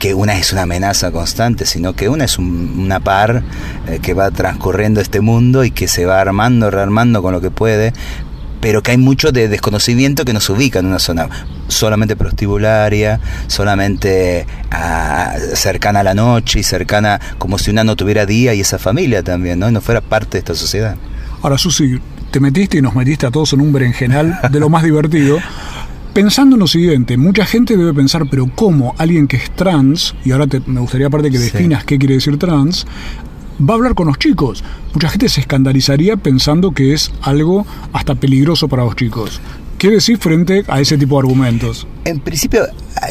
que 0.00 0.14
una 0.14 0.36
es 0.36 0.52
una 0.52 0.62
amenaza 0.62 1.12
constante, 1.12 1.66
sino 1.66 1.94
que 1.94 2.08
una 2.08 2.24
es 2.24 2.38
una 2.38 3.00
par 3.00 3.42
eh, 3.86 3.98
que 4.00 4.14
va 4.14 4.30
transcurriendo 4.30 5.00
este 5.00 5.20
mundo 5.20 5.62
y 5.62 5.70
que 5.70 5.88
se 5.88 6.06
va 6.06 6.20
armando, 6.20 6.70
rearmando 6.70 7.22
con 7.22 7.32
lo 7.32 7.40
que 7.40 7.50
puede, 7.50 7.92
pero 8.60 8.82
que 8.82 8.92
hay 8.92 8.98
mucho 8.98 9.32
de 9.32 9.48
desconocimiento 9.48 10.24
que 10.24 10.32
nos 10.32 10.48
ubica 10.50 10.78
en 10.78 10.86
una 10.86 10.98
zona 10.98 11.28
solamente 11.68 12.16
prostibularia, 12.16 13.20
solamente 13.46 14.46
ah, 14.70 15.34
cercana 15.54 16.00
a 16.00 16.02
la 16.02 16.14
noche 16.14 16.60
y 16.60 16.62
cercana 16.62 17.20
como 17.38 17.58
si 17.58 17.70
una 17.70 17.84
no 17.84 17.96
tuviera 17.96 18.26
día 18.26 18.54
y 18.54 18.60
esa 18.60 18.78
familia 18.78 19.22
también, 19.22 19.58
¿no? 19.58 19.68
Y 19.68 19.72
no 19.72 19.80
fuera 19.80 20.00
parte 20.00 20.32
de 20.32 20.38
esta 20.38 20.54
sociedad. 20.54 20.96
Ahora, 21.42 21.56
Susi, 21.56 21.98
te 22.30 22.40
metiste 22.40 22.78
y 22.78 22.82
nos 22.82 22.94
metiste 22.94 23.26
a 23.26 23.30
todos 23.30 23.52
en 23.54 23.60
un 23.60 23.72
berenjenal 23.72 24.38
de 24.50 24.60
lo 24.60 24.68
más 24.68 24.82
divertido. 24.82 25.38
Pensando 26.12 26.56
en 26.56 26.60
lo 26.60 26.66
siguiente, 26.66 27.16
mucha 27.16 27.46
gente 27.46 27.76
debe 27.76 27.94
pensar, 27.94 28.26
pero 28.28 28.50
¿cómo 28.52 28.96
alguien 28.98 29.28
que 29.28 29.36
es 29.36 29.48
trans, 29.52 30.16
y 30.24 30.32
ahora 30.32 30.46
me 30.66 30.80
gustaría 30.80 31.06
aparte 31.06 31.30
que 31.30 31.38
definas 31.38 31.84
qué 31.84 31.98
quiere 31.98 32.14
decir 32.14 32.36
trans, 32.36 32.84
va 33.60 33.74
a 33.74 33.76
hablar 33.76 33.94
con 33.94 34.06
los 34.06 34.18
chicos. 34.18 34.64
Mucha 34.94 35.08
gente 35.08 35.28
se 35.28 35.40
escandalizaría 35.40 36.16
pensando 36.16 36.72
que 36.72 36.92
es 36.92 37.12
algo 37.22 37.66
hasta 37.92 38.14
peligroso 38.14 38.68
para 38.68 38.84
los 38.84 38.96
chicos. 38.96 39.40
¿Qué 39.78 39.90
decir 39.90 40.18
frente 40.18 40.64
a 40.68 40.80
ese 40.80 40.98
tipo 40.98 41.16
de 41.16 41.26
argumentos? 41.26 41.86
En 42.04 42.20
principio, 42.20 42.66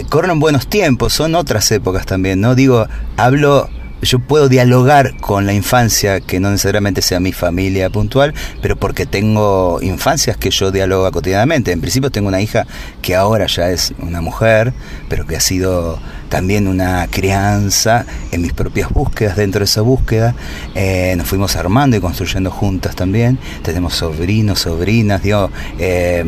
corren 0.09 0.39
buenos 0.39 0.67
tiempos, 0.67 1.13
son 1.13 1.33
otras 1.35 1.71
épocas 1.71 2.05
también, 2.05 2.41
¿no? 2.41 2.53
Digo, 2.53 2.85
hablo 3.17 3.69
yo 4.01 4.19
puedo 4.19 4.49
dialogar 4.49 5.15
con 5.17 5.45
la 5.45 5.53
infancia 5.53 6.21
que 6.21 6.39
no 6.39 6.51
necesariamente 6.51 7.01
sea 7.01 7.19
mi 7.19 7.33
familia 7.33 7.89
puntual, 7.89 8.33
pero 8.61 8.75
porque 8.75 9.05
tengo 9.05 9.79
infancias 9.81 10.37
que 10.37 10.51
yo 10.51 10.71
dialogo 10.71 11.09
cotidianamente. 11.11 11.71
En 11.71 11.81
principio 11.81 12.09
tengo 12.09 12.27
una 12.27 12.41
hija 12.41 12.65
que 13.01 13.15
ahora 13.15 13.47
ya 13.47 13.69
es 13.69 13.93
una 13.99 14.21
mujer, 14.21 14.73
pero 15.09 15.25
que 15.25 15.35
ha 15.35 15.41
sido 15.41 15.99
también 16.29 16.67
una 16.67 17.07
crianza 17.07 18.05
en 18.31 18.41
mis 18.41 18.53
propias 18.53 18.89
búsquedas. 18.89 19.35
Dentro 19.35 19.59
de 19.59 19.65
esa 19.65 19.81
búsqueda 19.81 20.35
eh, 20.75 21.13
nos 21.17 21.27
fuimos 21.27 21.55
armando 21.55 21.97
y 21.97 21.99
construyendo 21.99 22.51
juntas 22.51 22.95
también. 22.95 23.37
Tenemos 23.63 23.95
sobrinos, 23.95 24.59
sobrinas, 24.59 25.23
digo... 25.23 25.49
Eh, 25.77 26.25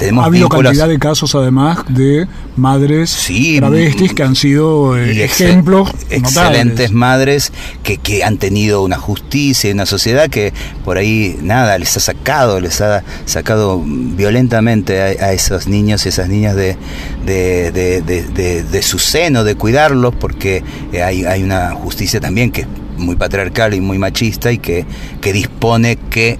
ha 0.00 0.24
habido 0.24 0.48
cantidad 0.48 0.88
de 0.88 0.98
casos 0.98 1.34
además 1.34 1.78
de 1.88 2.26
madres 2.56 3.10
sí, 3.10 3.58
travestis 3.58 4.14
que 4.14 4.22
han 4.22 4.36
sido 4.36 4.96
eh, 4.96 5.24
ejemplos 5.24 5.90
excelentes 6.10 6.92
madres 6.92 7.52
que, 7.82 7.98
que, 7.98 8.24
han 8.24 8.38
tenido 8.38 8.82
una 8.82 8.98
justicia 8.98 9.70
y 9.70 9.72
una 9.72 9.86
sociedad 9.86 10.28
que 10.28 10.52
por 10.84 10.98
ahí 10.98 11.38
nada 11.42 11.78
les 11.78 11.96
ha 11.96 12.00
sacado 12.00 12.60
les 12.60 12.80
ha 12.80 13.02
sacado 13.24 13.82
violentamente 13.84 15.00
a, 15.00 15.32
esos 15.32 15.66
niños 15.66 16.06
y 16.06 16.08
esas 16.08 16.28
niñas 16.28 16.56
de, 16.56 16.76
de, 17.24 17.72
de, 17.72 18.62
de, 18.62 18.82
su 18.82 18.98
seno 18.98 19.44
de 19.44 19.54
cuidarlos 19.54 20.14
porque 20.14 20.62
hay, 20.92 21.24
hay 21.24 21.42
una 21.42 21.72
justicia 21.72 22.20
también 22.20 22.50
que 22.50 22.62
es 22.62 22.68
muy 22.96 23.16
patriarcal 23.16 23.74
y 23.74 23.80
muy 23.80 23.98
machista 23.98 24.52
y 24.52 24.58
que, 24.58 24.84
que 25.20 25.32
dispone 25.32 25.96
que 25.96 26.38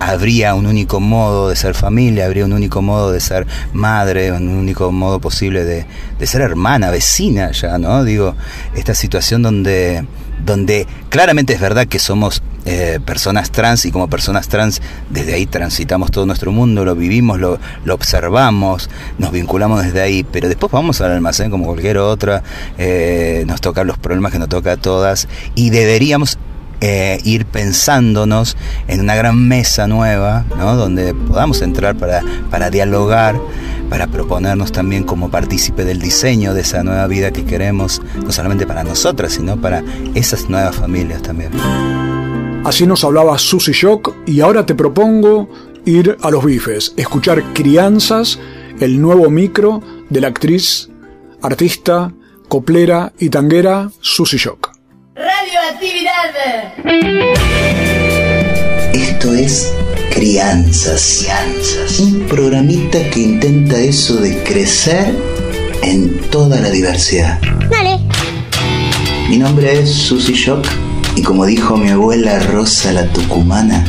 habría 0.00 0.54
un 0.54 0.66
único 0.66 1.00
modo 1.00 1.48
de 1.48 1.56
ser 1.56 1.74
familia, 1.74 2.26
habría 2.26 2.44
un 2.44 2.52
único 2.52 2.82
modo 2.82 3.12
de 3.12 3.20
ser 3.20 3.46
madre, 3.72 4.32
un 4.32 4.48
único 4.48 4.92
modo 4.92 5.20
posible 5.20 5.64
de, 5.64 5.86
ser 6.26 6.42
hermana, 6.42 6.90
vecina 6.90 7.50
ya, 7.52 7.78
¿no? 7.78 8.04
Digo, 8.04 8.34
esta 8.74 8.94
situación 8.94 9.42
donde, 9.42 10.04
donde 10.44 10.86
claramente 11.08 11.54
es 11.54 11.60
verdad 11.60 11.86
que 11.86 11.98
somos 11.98 12.42
eh, 12.64 12.98
personas 13.04 13.52
trans 13.52 13.84
y 13.84 13.92
como 13.92 14.08
personas 14.08 14.48
trans 14.48 14.82
desde 15.08 15.34
ahí 15.34 15.46
transitamos 15.46 16.10
todo 16.10 16.26
nuestro 16.26 16.50
mundo, 16.50 16.84
lo 16.84 16.96
vivimos, 16.96 17.38
lo, 17.38 17.58
lo 17.84 17.94
observamos, 17.94 18.90
nos 19.18 19.30
vinculamos 19.30 19.84
desde 19.84 20.00
ahí, 20.00 20.24
pero 20.24 20.48
después 20.48 20.72
vamos 20.72 21.00
al 21.00 21.12
almacén 21.12 21.50
como 21.50 21.66
cualquier 21.66 21.98
otra, 21.98 22.42
eh, 22.76 23.44
nos 23.46 23.60
tocan 23.60 23.86
los 23.86 23.98
problemas 23.98 24.32
que 24.32 24.38
nos 24.38 24.48
toca 24.48 24.72
a 24.72 24.76
todas 24.76 25.28
y 25.54 25.70
deberíamos 25.70 26.38
eh, 26.80 27.18
ir 27.24 27.46
pensándonos 27.46 28.56
en 28.88 29.00
una 29.00 29.14
gran 29.14 29.48
mesa 29.48 29.86
nueva, 29.86 30.44
¿no? 30.58 30.76
donde 30.76 31.14
podamos 31.14 31.62
entrar 31.62 31.96
para, 31.96 32.22
para 32.50 32.70
dialogar, 32.70 33.40
para 33.88 34.06
proponernos 34.08 34.72
también 34.72 35.04
como 35.04 35.30
partícipe 35.30 35.84
del 35.84 36.00
diseño 36.00 36.54
de 36.54 36.60
esa 36.62 36.82
nueva 36.82 37.06
vida 37.06 37.30
que 37.30 37.44
queremos, 37.44 38.02
no 38.22 38.30
solamente 38.30 38.66
para 38.66 38.84
nosotras, 38.84 39.32
sino 39.32 39.60
para 39.60 39.82
esas 40.14 40.48
nuevas 40.50 40.76
familias 40.76 41.22
también. 41.22 41.52
Así 42.64 42.86
nos 42.86 43.04
hablaba 43.04 43.38
Susy 43.38 43.72
Shock 43.72 44.12
y 44.26 44.40
ahora 44.40 44.66
te 44.66 44.74
propongo 44.74 45.48
ir 45.84 46.16
a 46.20 46.30
los 46.30 46.44
bifes, 46.44 46.92
escuchar 46.96 47.42
Crianzas, 47.54 48.38
el 48.80 49.00
nuevo 49.00 49.30
micro 49.30 49.80
de 50.10 50.20
la 50.20 50.28
actriz, 50.28 50.90
artista, 51.42 52.12
coplera 52.48 53.12
y 53.18 53.30
tanguera 53.30 53.90
Susy 54.00 54.36
Shock. 54.36 54.75
Radioactividad. 55.56 56.34
Esto 58.92 59.32
es 59.32 59.72
Crianzas. 60.12 61.20
Crianzas. 61.22 62.00
Un 62.00 62.26
programita 62.26 62.98
que 63.10 63.20
intenta 63.20 63.78
eso 63.78 64.16
de 64.16 64.42
crecer 64.42 65.14
en 65.82 66.20
toda 66.30 66.60
la 66.60 66.68
diversidad. 66.68 67.40
Dale. 67.70 67.98
Mi 69.30 69.38
nombre 69.38 69.80
es 69.80 69.90
Susy 69.90 70.34
Shock 70.34 70.66
y 71.16 71.22
como 71.22 71.46
dijo 71.46 71.76
mi 71.76 71.88
abuela 71.88 72.38
Rosa 72.40 72.92
la 72.92 73.06
Tucumana, 73.06 73.82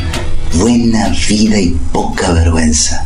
buena 0.53 1.09
vida 1.27 1.59
y 1.59 1.75
poca 1.91 2.31
vergüenza. 2.31 3.05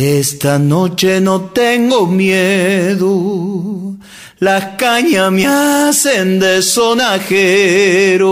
Esta 0.00 0.60
noche 0.60 1.20
no 1.20 1.50
tengo 1.50 2.06
miedo, 2.06 3.96
las 4.38 4.76
cañas 4.76 5.32
me 5.32 5.44
hacen 5.44 6.38
de 6.38 6.62
sonajero 6.62 8.24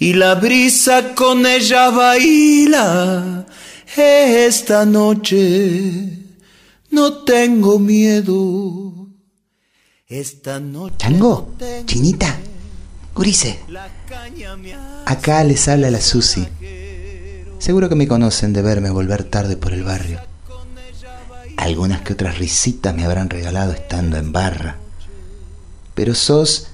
y 0.00 0.14
la 0.14 0.34
brisa 0.34 1.14
con 1.14 1.46
ella 1.46 1.90
baila. 1.90 3.46
Esta 3.96 4.84
noche 4.84 6.18
no 6.90 7.22
tengo 7.22 7.78
miedo. 7.78 9.06
Esta 10.08 10.58
noche. 10.58 10.96
¿Chango? 10.98 11.54
¿Chinita? 11.84 12.36
Gurice. 13.14 13.60
Acá 15.04 15.44
les 15.44 15.68
habla 15.68 15.92
la 15.92 16.00
Susi. 16.00 16.44
Seguro 17.58 17.88
que 17.88 17.94
me 17.94 18.06
conocen 18.06 18.52
de 18.52 18.62
verme 18.62 18.90
volver 18.90 19.24
tarde 19.24 19.56
por 19.56 19.72
el 19.72 19.82
barrio. 19.82 20.20
Algunas 21.56 22.02
que 22.02 22.12
otras 22.12 22.38
risitas 22.38 22.94
me 22.94 23.04
habrán 23.04 23.30
regalado 23.30 23.72
estando 23.72 24.18
en 24.18 24.30
barra. 24.30 24.76
Pero 25.94 26.14
sos 26.14 26.68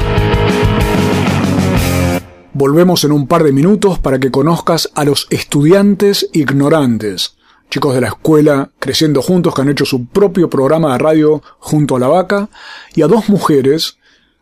Volvemos 2.58 3.04
en 3.04 3.12
un 3.12 3.26
par 3.26 3.44
de 3.44 3.52
minutos 3.52 3.98
para 3.98 4.18
que 4.18 4.30
conozcas 4.30 4.90
a 4.94 5.04
los 5.04 5.26
estudiantes 5.28 6.30
ignorantes, 6.32 7.36
chicos 7.68 7.94
de 7.94 8.00
la 8.00 8.06
escuela 8.06 8.70
creciendo 8.78 9.20
juntos 9.20 9.54
que 9.54 9.60
han 9.60 9.68
hecho 9.68 9.84
su 9.84 10.06
propio 10.06 10.48
programa 10.48 10.92
de 10.92 10.98
radio 10.98 11.42
junto 11.58 11.96
a 11.96 12.00
la 12.00 12.08
vaca, 12.08 12.48
y 12.94 13.02
a 13.02 13.08
dos 13.08 13.28
mujeres, 13.28 13.98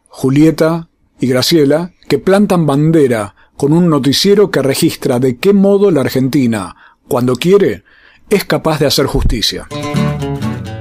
Julieta 0.06 0.86
y 1.18 1.26
Graciela, 1.26 1.90
que 2.08 2.20
plantan 2.20 2.66
bandera 2.66 3.34
con 3.56 3.72
un 3.72 3.90
noticiero 3.90 4.52
que 4.52 4.62
registra 4.62 5.18
de 5.18 5.38
qué 5.38 5.52
modo 5.52 5.90
la 5.90 6.02
Argentina, 6.02 6.76
cuando 7.08 7.34
quiere, 7.34 7.82
es 8.30 8.44
capaz 8.44 8.78
de 8.78 8.86
hacer 8.86 9.06
justicia. 9.06 9.66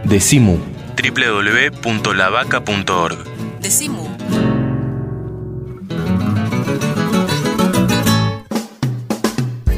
Decimu 0.06 0.60
www.lavaca.org 1.02 3.18
Decimu 3.60 4.13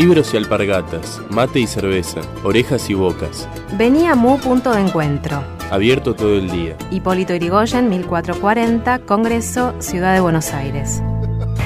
Libros 0.00 0.32
y 0.32 0.38
alpargatas, 0.38 1.20
mate 1.28 1.60
y 1.60 1.66
cerveza, 1.66 2.22
orejas 2.42 2.88
y 2.88 2.94
bocas. 2.94 3.46
Vení 3.76 4.06
a 4.06 4.14
Mu 4.14 4.38
Punto 4.38 4.72
de 4.72 4.80
Encuentro. 4.80 5.44
Abierto 5.70 6.14
todo 6.14 6.38
el 6.38 6.50
día. 6.50 6.74
Hipólito 6.90 7.34
Irigoyen, 7.34 7.90
1440, 7.90 9.00
Congreso, 9.00 9.74
Ciudad 9.78 10.14
de 10.14 10.20
Buenos 10.20 10.54
Aires. 10.54 11.02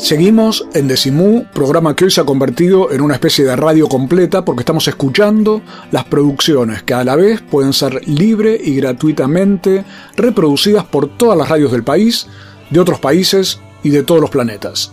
Seguimos 0.00 0.66
en 0.72 0.88
Decimú, 0.88 1.44
programa 1.52 1.94
que 1.94 2.06
hoy 2.06 2.10
se 2.10 2.22
ha 2.22 2.24
convertido 2.24 2.90
en 2.90 3.02
una 3.02 3.14
especie 3.14 3.44
de 3.44 3.54
radio 3.54 3.86
completa 3.86 4.46
porque 4.46 4.62
estamos 4.62 4.88
escuchando 4.88 5.60
las 5.92 6.04
producciones 6.04 6.82
que 6.82 6.94
a 6.94 7.04
la 7.04 7.16
vez 7.16 7.42
pueden 7.42 7.74
ser 7.74 8.08
libre 8.08 8.58
y 8.60 8.76
gratuitamente 8.76 9.84
reproducidas 10.16 10.84
por 10.84 11.18
todas 11.18 11.36
las 11.36 11.50
radios 11.50 11.70
del 11.70 11.84
país, 11.84 12.26
de 12.70 12.80
otros 12.80 12.98
países 12.98 13.60
y 13.82 13.90
de 13.90 14.02
todos 14.02 14.22
los 14.22 14.30
planetas. 14.30 14.90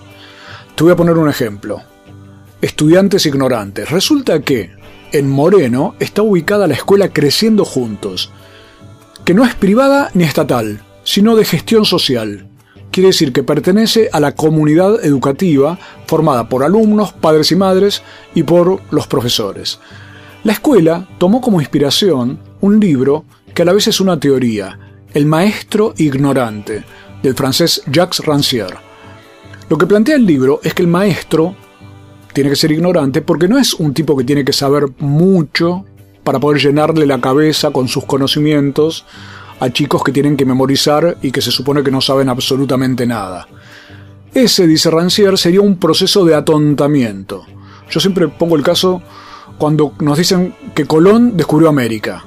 Te 0.76 0.84
voy 0.84 0.91
a 0.91 0.98
poner 0.98 1.17
un 1.17 1.30
ejemplo. 1.30 1.82
Estudiantes 2.62 3.26
ignorantes. 3.26 3.89
Resulta 3.89 4.41
que 4.41 4.72
en 5.13 5.30
Moreno 5.30 5.96
está 6.00 6.22
ubicada 6.22 6.67
la 6.67 6.74
escuela 6.74 7.13
Creciendo 7.13 7.63
Juntos, 7.63 8.30
que 9.24 9.34
no 9.34 9.46
es 9.46 9.56
privada 9.56 10.12
ni 10.13 10.26
estatal, 10.26 10.84
sino 11.06 11.38
de 11.38 11.46
gestión 11.46 11.86
social 11.86 12.46
quiere 12.97 13.10
decir 13.10 13.31
que 13.31 13.43
pertenece 13.43 14.10
a 14.12 14.19
la 14.19 14.31
comunidad 14.31 15.05
educativa 15.05 15.77
formada 16.07 16.49
por 16.49 16.63
alumnos, 16.63 17.13
padres 17.13 17.51
y 17.51 17.55
madres 17.55 18.01
y 18.33 18.41
por 18.41 18.81
los 18.89 19.05
profesores. 19.05 19.77
La 20.43 20.53
escuela 20.53 21.07
tomó 21.19 21.39
como 21.39 21.62
inspiración 21.62 22.39
un 22.60 22.79
libro 22.79 23.23
que 23.53 23.62
a 23.62 23.65
la 23.65 23.73
vez 23.73 23.88
es 23.88 24.01
una 24.01 24.19
teoría, 24.19 24.79
El 25.13 25.27
maestro 25.27 25.93
ignorante, 25.97 26.86
del 27.21 27.36
francés 27.36 27.83
Jacques 27.86 28.25
Rancière. 28.25 28.77
Lo 29.69 29.77
que 29.77 29.86
plantea 29.86 30.15
el 30.15 30.25
libro 30.25 30.60
es 30.63 30.73
que 30.73 30.81
el 30.81 30.88
maestro 30.88 31.55
tiene 32.33 32.49
que 32.49 32.55
ser 32.55 32.71
ignorante 32.71 33.21
porque 33.21 33.47
no 33.47 33.60
es 33.60 33.75
un 33.75 33.93
tipo 33.93 34.17
que 34.17 34.23
tiene 34.23 34.43
que 34.43 34.53
saber 34.53 34.86
mucho 34.97 35.86
para 36.23 36.39
poder 36.39 36.60
llenarle 36.60 37.05
la 37.05 37.21
cabeza 37.21 37.69
con 37.69 37.88
sus 37.88 38.05
conocimientos 38.05 39.05
a 39.60 39.70
chicos 39.70 40.04
que 40.04 40.12
tienen 40.12 40.38
que 40.38 40.46
memorizar 40.46 41.17
y 41.22 41.32
que 41.32 41.41
se 41.41 41.52
supone 41.52 41.84
que 41.84 41.91
no 41.91 42.02
saben 42.02 42.30
absolutamente 42.30 43.06
nada. 43.06 43.48
Ese, 44.34 44.67
dice 44.67 44.91
Rancière, 44.91 45.38
sería 45.38 45.62
un 45.62 45.78
proceso 45.78 46.24
de 46.26 46.36
atontamiento. 46.36 47.46
Yo 47.89 48.00
siempre 48.00 48.28
pongo 48.28 48.56
el 48.56 48.63
caso 48.63 49.02
cuando 49.58 49.93
nos 50.00 50.17
dicen 50.17 50.54
que 50.76 50.86
Colón 50.86 51.36
descubrió 51.36 51.70
América. 51.70 52.24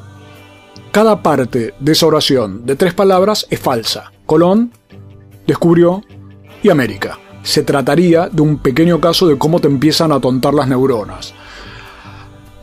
Cada 0.91 1.23
parte 1.23 1.75
de 1.79 1.93
esa 1.93 2.07
oración 2.07 2.67
de 2.67 2.75
tres 2.75 2.95
palabras 2.95 3.47
es 3.49 3.61
falsa. 3.61 4.11
Colón 4.27 4.73
descubrió 5.47 6.03
y 6.63 6.69
América. 6.69 7.19
Se 7.43 7.63
trataría 7.63 8.29
de 8.29 8.43
un 8.43 8.59
pequeño 8.59 9.01
caso 9.01 9.29
de 9.29 9.39
cómo 9.39 9.61
te 9.61 9.69
empiezan 9.69 10.11
a 10.13 10.17
atontar 10.17 10.53
las 10.53 10.69
neuronas. 10.69 11.33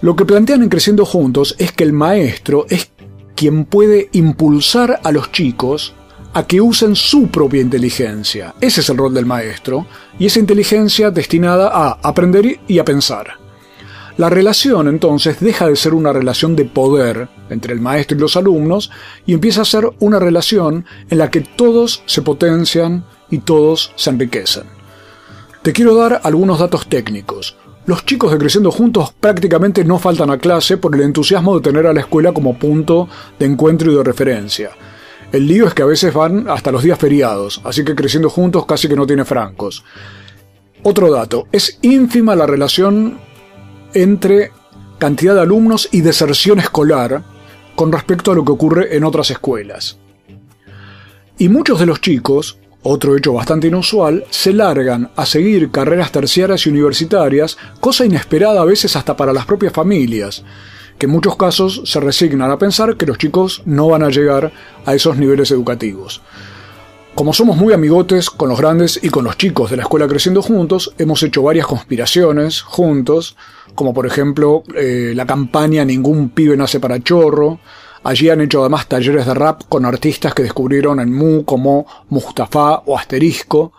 Lo 0.02 0.16
que 0.16 0.26
plantean 0.26 0.62
en 0.62 0.70
Creciendo 0.70 1.06
Juntos 1.06 1.56
es 1.58 1.72
que 1.72 1.84
el 1.84 1.94
maestro 1.94 2.66
es 2.70 2.92
quien 3.38 3.65
puede 3.65 4.10
impulsar 4.13 5.00
a 5.04 5.12
los 5.12 5.32
chicos 5.32 5.93
a 6.34 6.47
que 6.47 6.60
usen 6.60 6.95
su 6.95 7.28
propia 7.28 7.62
inteligencia. 7.62 8.56
Ese 8.60 8.82
es 8.82 8.89
el 8.89 8.97
rol 8.97 9.13
del 9.13 9.28
maestro, 9.28 9.86
y 10.19 10.26
esa 10.26 10.39
inteligencia 10.39 11.12
destinada 11.12 11.69
a 11.71 12.00
aprender 12.02 12.60
y 12.67 12.80
a 12.80 12.86
pensar. 12.86 13.36
La 14.17 14.32
relación 14.32 14.88
entonces 14.88 15.39
deja 15.39 15.67
de 15.67 15.76
ser 15.76 15.93
una 15.93 16.12
relación 16.12 16.56
de 16.56 16.65
poder 16.65 17.30
entre 17.52 17.73
el 17.73 17.80
maestro 17.80 18.17
y 18.17 18.21
los 18.21 18.36
alumnos 18.36 18.89
y 19.28 19.34
empieza 19.34 19.62
a 19.62 19.65
ser 19.65 19.88
una 20.00 20.17
relación 20.17 20.86
en 21.12 21.19
la 21.19 21.30
que 21.30 21.41
todos 21.41 22.02
se 22.08 22.23
potencian 22.23 23.06
y 23.30 23.38
todos 23.38 23.91
se 23.95 24.10
enriquecen. 24.10 24.63
Te 25.62 25.73
quiero 25.73 25.93
dar 25.93 26.21
algunos 26.23 26.58
datos 26.58 26.88
técnicos. 26.88 27.56
Los 27.88 28.06
chicos 28.06 28.34
de 28.34 28.38
Creciendo 28.38 28.69
Juntos 28.69 29.13
prácticamente 29.17 29.86
no 29.86 29.97
faltan 29.97 30.30
a 30.30 30.38
clase 30.38 30.76
por 30.76 30.93
el 30.93 31.04
entusiasmo 31.04 31.56
de 31.56 31.62
tener 31.62 31.88
a 31.88 31.93
la 31.93 32.02
escuela 32.02 32.34
como 32.34 32.60
punto 32.60 33.08
de 33.39 33.45
encuentro 33.45 33.89
y 33.89 33.95
de 33.95 34.04
referencia. 34.04 34.71
El 35.32 35.47
lío 35.47 35.65
es 35.65 35.73
que 35.73 35.84
a 35.84 35.86
veces 35.86 36.13
van 36.13 36.50
hasta 36.50 36.69
los 36.69 36.84
días 36.84 37.00
feriados, 37.00 37.62
así 37.63 37.86
que 37.86 37.95
Creciendo 37.95 38.30
Juntos 38.30 38.65
casi 38.65 38.89
que 38.89 38.97
no 38.97 39.08
tiene 39.08 39.23
francos. 39.23 39.86
Otro 40.84 41.10
dato, 41.10 41.47
es 41.54 41.80
ínfima 41.82 42.36
la 42.36 42.45
relación 42.45 43.19
entre 43.93 44.52
cantidad 45.00 45.36
de 45.36 45.41
alumnos 45.41 45.88
y 45.89 46.02
deserción 46.02 46.60
escolar 46.60 47.23
con 47.78 47.93
respecto 47.93 48.34
a 48.34 48.36
lo 48.36 48.43
que 48.43 48.52
ocurre 48.52 48.97
en 48.97 49.06
otras 49.06 49.32
escuelas. 49.32 49.97
Y 51.38 51.47
muchos 51.47 51.80
de 51.80 51.86
los 51.86 52.02
chicos, 52.02 52.58
otro 52.88 53.15
hecho 53.15 53.34
bastante 53.34 53.67
inusual, 53.67 54.26
se 54.30 54.54
largan 54.54 55.10
a 55.15 55.26
seguir 55.26 55.71
carreras 55.71 56.12
terciarias 56.12 56.65
y 56.65 56.69
universitarias, 56.69 57.58
cosa 57.80 58.06
inesperada 58.06 58.62
a 58.62 58.65
veces 58.65 58.95
hasta 58.95 59.15
para 59.15 59.34
las 59.34 59.45
propias 59.45 59.73
familias, 59.73 60.43
que 60.97 61.06
en 61.06 61.12
muchos 61.12 61.36
casos 61.36 61.82
se 61.86 62.00
resignan 62.00 62.50
a 62.50 62.58
pensar 62.58 62.97
que 62.97 63.06
los 63.06 63.17
chicos 63.17 63.62
no 63.65 63.88
van 63.88 64.04
a 64.04 64.10
llegar 64.10 64.52
a 64.86 64.95
esos 64.95 65.17
niveles 65.17 65.52
educativos. 65.52 66.21
Como 67.17 67.34
somos 67.34 67.58
muy 67.58 67.73
amigotes 67.73 68.30
con 68.30 68.47
los 68.50 68.60
grandes 68.60 69.00
y 69.02 69.10
con 69.10 69.23
los 69.23 69.38
chicos 69.38 69.71
de 69.71 69.78
la 69.78 69.84
escuela 69.84 70.08
creciendo 70.08 70.43
juntos, 70.43 70.93
hemos 71.00 71.23
hecho 71.23 71.41
varias 71.41 71.65
conspiraciones 71.65 72.62
juntos, 72.62 73.36
como 73.73 73.91
por 73.91 74.06
ejemplo 74.06 74.63
eh, 74.76 75.13
la 75.15 75.26
campaña 75.26 75.84
Ningún 75.84 76.30
pibe 76.30 76.56
nace 76.56 76.80
para 76.80 77.02
chorro. 77.02 77.60
Allí 78.04 78.30
han 78.30 78.42
hecho 78.42 78.62
además 78.62 78.88
talleres 78.88 79.26
de 79.26 79.34
rap 79.34 79.64
con 79.68 79.86
artistas 79.86 80.34
que 80.34 80.44
descubrieron 80.44 81.00
en 81.00 81.14
Mu 81.14 81.44
como 81.44 81.86
Mustafa 82.10 82.84
o 82.86 82.98
Asterisco. 82.98 83.74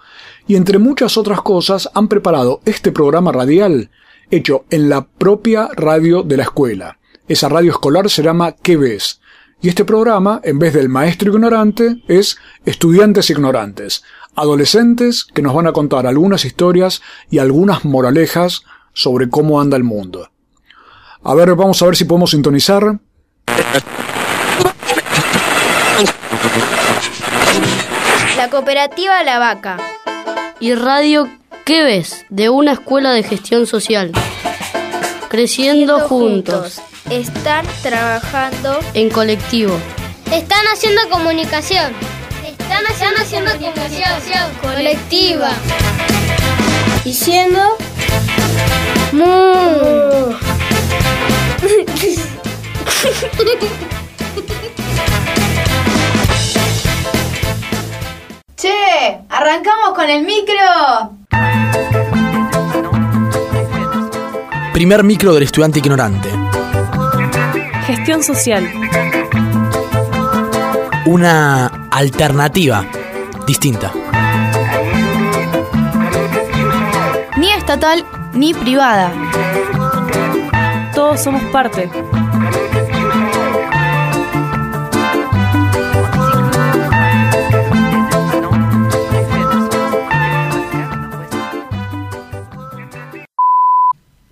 Y 0.46 0.57
entre 0.57 0.78
muchas 0.78 1.16
otras 1.16 1.42
cosas 1.42 1.90
han 1.94 2.09
preparado 2.09 2.61
este 2.64 2.92
programa 2.92 3.33
radial 3.33 3.90
hecho 4.31 4.64
en 4.70 4.88
la 4.88 5.07
propia 5.07 5.68
radio 5.74 6.22
de 6.22 6.37
la 6.37 6.42
escuela. 6.44 6.98
Esa 7.26 7.48
radio 7.48 7.70
escolar 7.70 8.09
se 8.11 8.22
llama 8.22 8.52
¿Qué 8.52 8.76
ves? 8.76 9.20
Y 9.61 9.68
este 9.68 9.85
programa, 9.85 10.40
en 10.44 10.59
vez 10.59 10.72
del 10.72 10.88
maestro 10.88 11.33
ignorante, 11.33 12.02
es 12.07 12.38
estudiantes 12.64 13.28
ignorantes, 13.31 14.04
adolescentes 14.37 15.24
que 15.24 15.42
nos 15.42 15.52
van 15.52 15.66
a 15.66 15.72
contar 15.72 16.07
algunas 16.07 16.44
historias 16.44 17.02
y 17.28 17.38
algunas 17.38 17.85
moralejas 17.85 18.62
sobre 18.92 19.28
cómo 19.28 19.61
anda 19.61 19.76
el 19.76 19.85
mundo. 19.85 20.31
A 21.24 21.35
ver, 21.35 21.54
vamos 21.57 21.83
a 21.83 21.87
ver 21.87 21.96
si 21.96 22.04
podemos 22.04 22.31
sintonizar. 22.31 23.00
La 28.37 28.48
cooperativa 28.51 29.22
La 29.22 29.38
Vaca. 29.38 29.77
Y 30.61 30.74
radio 30.74 31.29
¿Qué 31.68 31.83
ves? 31.83 32.24
De 32.31 32.48
una 32.48 32.72
escuela 32.72 33.12
de 33.12 33.22
gestión 33.22 33.66
social. 33.66 34.11
Creciendo 35.29 36.01
juntos. 36.01 36.81
Están 37.11 37.66
trabajando 37.83 38.81
En 38.94 39.11
colectivo. 39.11 39.77
Están 40.33 40.64
haciendo 40.72 41.07
comunicación. 41.11 41.92
Están 42.42 42.87
haciendo, 42.87 43.51
comunicación 43.53 44.51
colectiva. 44.62 45.51
Diciendo 47.05 47.77
mu. 49.12 50.33
arrancamos 59.48 59.94
con 59.94 60.11
el 60.11 60.24
micro. 60.24 60.58
Primer 64.74 65.02
micro 65.02 65.32
del 65.32 65.44
estudiante 65.44 65.78
ignorante. 65.78 66.28
Gestión 67.87 68.22
social. 68.22 68.70
Una 71.06 71.88
alternativa 71.90 72.84
distinta. 73.46 73.90
Ni 77.38 77.50
estatal 77.52 78.04
ni 78.34 78.52
privada. 78.52 79.11
Todos 80.94 81.22
somos 81.22 81.42
parte. 81.44 81.88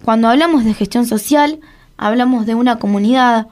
Cuando 0.07 0.29
hablamos 0.29 0.65
de 0.65 0.73
gestión 0.73 1.05
social, 1.05 1.59
hablamos 1.97 2.47
de 2.47 2.55
una 2.55 2.79
comunidad, 2.79 3.49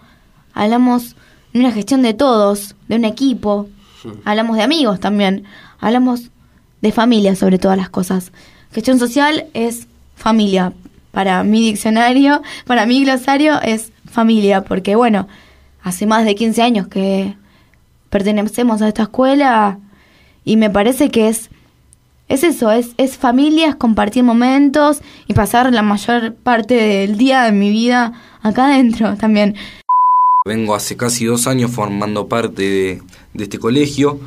hablamos 0.53 1.17
de 1.53 1.59
una 1.59 1.73
gestión 1.73 2.01
de 2.03 2.15
todos, 2.15 2.77
de 2.87 2.95
un 2.95 3.05
equipo, 3.05 3.69
hablamos 4.25 4.57
de 4.57 4.63
amigos 4.63 5.01
también, 5.01 5.43
hablamos 5.81 6.31
de 6.81 6.93
familia 6.93 7.35
sobre 7.35 7.59
todas 7.59 7.77
las 7.77 7.91
cosas. 7.91 8.31
Gestión 8.71 9.01
social 9.01 9.47
es 9.53 9.89
familia. 10.15 10.73
Para 11.11 11.43
mi 11.43 11.61
diccionario, 11.61 12.41
para 12.69 12.87
mi 12.87 13.03
glosario 13.03 13.61
es 13.61 13.91
familia, 14.09 14.63
porque 14.63 14.95
bueno, 14.95 15.27
hace 15.83 16.07
más 16.07 16.25
de 16.25 16.37
15 16.37 16.63
años 16.63 16.87
que 16.87 17.35
pertenecemos 18.11 18.81
a 18.81 18.87
esta 18.87 19.03
escuela 19.03 19.81
y 20.45 20.57
me 20.57 20.71
parece 20.71 21.11
que 21.11 21.27
es 21.27 21.51
es 22.29 22.43
eso, 22.45 22.71
es, 22.71 22.91
es 22.97 23.17
familia, 23.17 23.69
es 23.69 23.75
compartir 23.77 24.25
momentos 24.25 25.01
y 25.27 25.35
pasar 25.35 25.73
la 25.73 25.83
mayor 25.83 26.35
parte 26.35 26.75
del 26.75 27.19
día 27.19 27.43
de 27.43 27.53
mi 27.53 27.71
vida 27.71 28.13
acá 28.43 28.67
adentro 28.67 29.17
también. 29.17 29.55
Vengo 30.47 30.75
hace 30.75 30.97
casi 30.97 31.25
dos 31.25 31.47
años 31.47 31.71
formando 31.71 32.29
parte 32.29 32.63
de, 32.63 33.03
de 33.33 33.45
este 33.45 33.59
colegio 33.59 34.21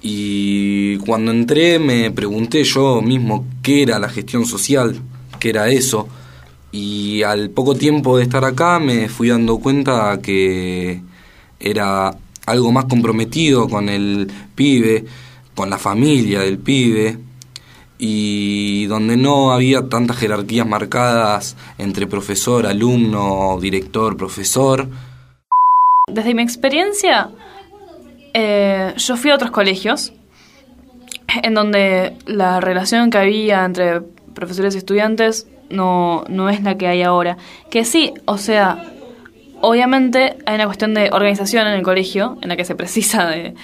y 0.00 0.96
cuando 0.98 1.32
entré 1.32 1.78
me 1.78 2.10
pregunté 2.10 2.64
yo 2.64 3.02
mismo 3.02 3.46
qué 3.62 3.82
era 3.82 3.98
la 3.98 4.08
gestión 4.08 4.46
social, 4.46 5.00
qué 5.40 5.50
era 5.50 5.68
eso. 5.68 6.08
Y 6.70 7.22
al 7.22 7.50
poco 7.50 7.74
tiempo 7.74 8.16
de 8.16 8.24
estar 8.24 8.44
acá 8.44 8.78
me 8.78 9.08
fui 9.08 9.28
dando 9.28 9.58
cuenta 9.58 10.20
que 10.22 11.00
era 11.58 12.16
algo 12.46 12.72
más 12.72 12.84
comprometido 12.84 13.68
con 13.68 13.88
el 13.88 14.30
pibe, 14.54 15.04
con 15.58 15.70
la 15.70 15.78
familia 15.78 16.38
del 16.38 16.56
pibe, 16.58 17.18
y 17.98 18.86
donde 18.86 19.16
no 19.16 19.50
había 19.50 19.88
tantas 19.88 20.16
jerarquías 20.16 20.64
marcadas 20.64 21.56
entre 21.78 22.06
profesor, 22.06 22.64
alumno, 22.64 23.58
director, 23.60 24.16
profesor. 24.16 24.88
Desde 26.06 26.32
mi 26.32 26.42
experiencia, 26.42 27.30
eh, 28.34 28.94
yo 28.96 29.16
fui 29.16 29.32
a 29.32 29.34
otros 29.34 29.50
colegios 29.50 30.12
en 31.42 31.54
donde 31.54 32.16
la 32.26 32.60
relación 32.60 33.10
que 33.10 33.18
había 33.18 33.64
entre 33.64 34.00
profesores 34.34 34.76
y 34.76 34.78
estudiantes 34.78 35.48
no, 35.70 36.22
no 36.28 36.50
es 36.50 36.62
la 36.62 36.78
que 36.78 36.86
hay 36.86 37.02
ahora. 37.02 37.36
Que 37.68 37.84
sí, 37.84 38.14
o 38.26 38.38
sea, 38.38 38.92
obviamente 39.60 40.36
hay 40.46 40.54
una 40.54 40.66
cuestión 40.66 40.94
de 40.94 41.10
organización 41.12 41.66
en 41.66 41.74
el 41.74 41.82
colegio, 41.82 42.38
en 42.42 42.48
la 42.48 42.56
que 42.56 42.64
se 42.64 42.74
precisa 42.74 43.26
de, 43.26 43.54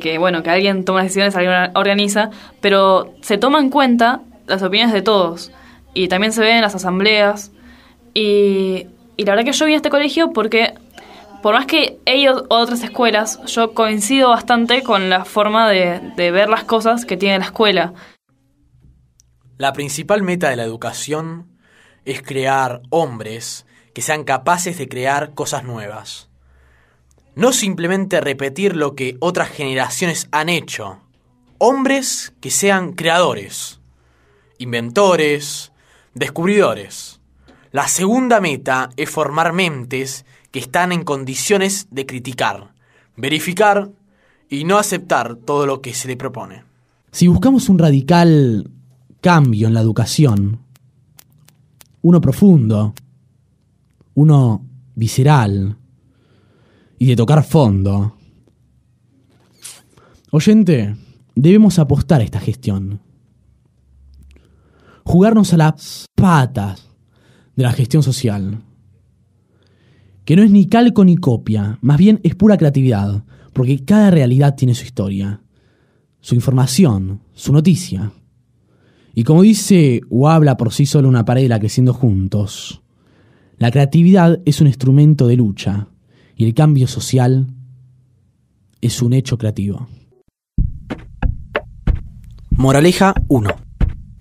que, 0.00 0.18
bueno, 0.18 0.42
que 0.42 0.50
alguien 0.50 0.84
toma 0.84 1.02
decisiones, 1.02 1.36
alguien 1.36 1.70
organiza, 1.74 2.30
pero 2.60 3.14
se 3.20 3.38
toma 3.38 3.60
en 3.60 3.70
cuenta 3.70 4.20
las 4.46 4.62
opiniones 4.62 4.92
de 4.92 5.02
todos. 5.02 5.52
Y 5.94 6.08
también 6.08 6.32
se 6.32 6.40
ve 6.40 6.52
en 6.52 6.62
las 6.62 6.74
asambleas. 6.74 7.52
Y, 8.14 8.86
y 9.16 9.24
la 9.24 9.32
verdad 9.32 9.44
que 9.44 9.52
yo 9.52 9.66
a 9.66 9.70
este 9.70 9.90
colegio 9.90 10.32
porque 10.32 10.74
por 11.42 11.54
más 11.54 11.66
que 11.66 11.98
ellos 12.04 12.44
o 12.48 12.56
otras 12.56 12.82
escuelas, 12.82 13.40
yo 13.46 13.72
coincido 13.72 14.30
bastante 14.30 14.82
con 14.82 15.08
la 15.08 15.24
forma 15.24 15.70
de, 15.70 16.00
de, 16.16 16.30
ver 16.30 16.48
las 16.48 16.64
cosas 16.64 17.06
que 17.06 17.16
tiene 17.16 17.38
la 17.38 17.46
escuela. 17.46 17.94
La 19.56 19.72
principal 19.72 20.22
meta 20.22 20.50
de 20.50 20.56
la 20.56 20.64
educación 20.64 21.58
es 22.04 22.22
crear 22.22 22.82
hombres 22.90 23.66
que 23.94 24.02
sean 24.02 24.24
capaces 24.24 24.78
de 24.78 24.88
crear 24.88 25.34
cosas 25.34 25.64
nuevas. 25.64 26.28
No 27.34 27.52
simplemente 27.52 28.20
repetir 28.20 28.76
lo 28.76 28.94
que 28.94 29.16
otras 29.20 29.48
generaciones 29.48 30.28
han 30.32 30.48
hecho. 30.48 31.00
Hombres 31.58 32.32
que 32.40 32.50
sean 32.50 32.92
creadores, 32.92 33.80
inventores, 34.58 35.72
descubridores. 36.14 37.20
La 37.72 37.86
segunda 37.88 38.40
meta 38.40 38.90
es 38.96 39.10
formar 39.10 39.52
mentes 39.52 40.24
que 40.50 40.58
están 40.58 40.92
en 40.92 41.04
condiciones 41.04 41.86
de 41.90 42.06
criticar, 42.06 42.74
verificar 43.16 43.90
y 44.48 44.64
no 44.64 44.78
aceptar 44.78 45.36
todo 45.36 45.66
lo 45.66 45.80
que 45.80 45.94
se 45.94 46.08
le 46.08 46.16
propone. 46.16 46.64
Si 47.12 47.28
buscamos 47.28 47.68
un 47.68 47.78
radical 47.78 48.70
cambio 49.20 49.68
en 49.68 49.74
la 49.74 49.80
educación, 49.80 50.60
uno 52.02 52.20
profundo, 52.20 52.94
uno 54.14 54.66
visceral 54.94 55.76
y 56.98 57.06
de 57.06 57.16
tocar 57.16 57.44
fondo, 57.44 58.16
oyente, 60.30 60.96
debemos 61.34 61.78
apostar 61.78 62.20
a 62.20 62.24
esta 62.24 62.40
gestión. 62.40 63.00
Jugarnos 65.04 65.52
a 65.54 65.56
las 65.56 66.06
patas 66.14 66.88
de 67.56 67.62
la 67.62 67.72
gestión 67.72 68.02
social 68.02 68.62
que 70.30 70.36
no 70.36 70.44
es 70.44 70.50
ni 70.52 70.66
calco 70.66 71.04
ni 71.04 71.16
copia, 71.16 71.76
más 71.80 71.98
bien 71.98 72.20
es 72.22 72.36
pura 72.36 72.56
creatividad, 72.56 73.24
porque 73.52 73.84
cada 73.84 74.12
realidad 74.12 74.54
tiene 74.54 74.76
su 74.76 74.84
historia, 74.84 75.42
su 76.20 76.36
información, 76.36 77.22
su 77.32 77.52
noticia. 77.52 78.12
Y 79.12 79.24
como 79.24 79.42
dice 79.42 80.02
o 80.08 80.28
habla 80.28 80.56
por 80.56 80.72
sí 80.72 80.86
solo 80.86 81.08
una 81.08 81.24
pared 81.24 81.50
creciendo 81.58 81.92
juntos, 81.92 82.80
la 83.60 83.70
creatividad 83.70 84.40
es 84.46 84.62
un 84.62 84.68
instrumento 84.68 85.28
de 85.28 85.36
lucha 85.36 85.88
y 86.34 86.46
el 86.46 86.54
cambio 86.54 86.88
social 86.88 87.46
es 88.80 89.02
un 89.02 89.12
hecho 89.12 89.36
creativo. 89.36 89.86
Moraleja 92.48 93.12
1. 93.28 93.50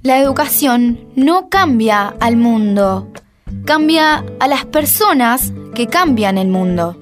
La 0.03 0.19
educación 0.19 0.99
no 1.15 1.47
cambia 1.47 2.09
al 2.19 2.35
mundo, 2.35 3.13
cambia 3.63 4.25
a 4.41 4.47
las 4.49 4.65
personas 4.65 5.53
que 5.73 5.87
cambian 5.87 6.37
el 6.37 6.49
mundo. 6.49 6.97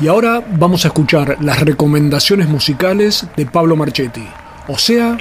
Y 0.00 0.08
ahora 0.08 0.42
vamos 0.58 0.84
a 0.84 0.88
escuchar 0.88 1.36
las 1.40 1.60
recomendaciones 1.60 2.48
musicales 2.48 3.26
de 3.36 3.46
Pablo 3.46 3.76
Marchetti, 3.76 4.26
o 4.66 4.76
sea, 4.76 5.16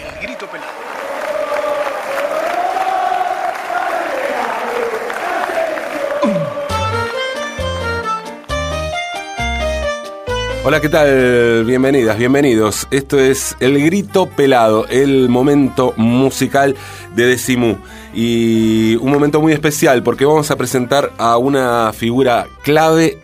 Hola, 10.63 10.79
¿qué 10.79 10.89
tal? 10.89 11.65
Bienvenidas, 11.65 12.19
bienvenidos. 12.19 12.87
Esto 12.91 13.17
es 13.17 13.57
El 13.59 13.83
Grito 13.83 14.27
Pelado, 14.27 14.85
el 14.89 15.27
momento 15.27 15.95
musical 15.97 16.75
de 17.15 17.25
Decimú. 17.25 17.79
Y 18.13 18.95
un 18.97 19.11
momento 19.11 19.41
muy 19.41 19.53
especial 19.53 20.03
porque 20.03 20.23
vamos 20.23 20.51
a 20.51 20.57
presentar 20.57 21.13
a 21.17 21.37
una 21.37 21.91
figura 21.93 22.45
clave 22.61 23.17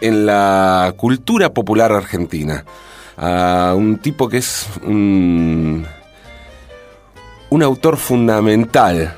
en 0.00 0.24
la 0.24 0.94
cultura 0.96 1.52
popular 1.52 1.92
argentina. 1.92 2.64
A 3.18 3.74
un 3.76 3.98
tipo 3.98 4.30
que 4.30 4.38
es 4.38 4.66
un, 4.82 5.84
un 7.50 7.62
autor 7.62 7.98
fundamental, 7.98 9.14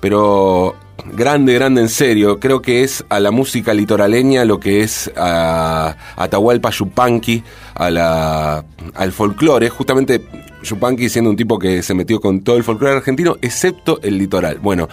pero 0.00 0.74
grande, 1.12 1.54
grande 1.54 1.80
en 1.80 1.88
serio. 1.88 2.40
Creo 2.40 2.62
que 2.62 2.82
es 2.82 3.04
a 3.08 3.20
la 3.20 3.30
música 3.30 3.74
litoraleña 3.74 4.44
lo 4.44 4.60
que 4.60 4.82
es 4.82 5.10
a 5.16 5.96
Atahualpa 6.16 6.70
Yupanqui, 6.70 7.42
a 7.74 7.90
la, 7.90 8.64
al 8.94 9.12
folclore. 9.12 9.68
Justamente 9.70 10.22
Yupanqui 10.62 11.08
siendo 11.08 11.30
un 11.30 11.36
tipo 11.36 11.58
que 11.58 11.82
se 11.82 11.94
metió 11.94 12.20
con 12.20 12.42
todo 12.42 12.56
el 12.56 12.64
folclore 12.64 12.96
argentino, 12.96 13.36
excepto 13.42 14.00
el 14.02 14.18
litoral. 14.18 14.58
Bueno, 14.58 14.88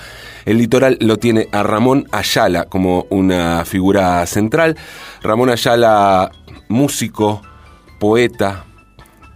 el 0.45 0.57
litoral 0.57 0.97
lo 0.99 1.17
tiene 1.17 1.47
a 1.51 1.63
Ramón 1.63 2.07
Ayala 2.11 2.65
como 2.65 3.07
una 3.09 3.63
figura 3.65 4.25
central. 4.25 4.77
Ramón 5.21 5.49
Ayala, 5.49 6.31
músico, 6.67 7.41
poeta, 7.99 8.65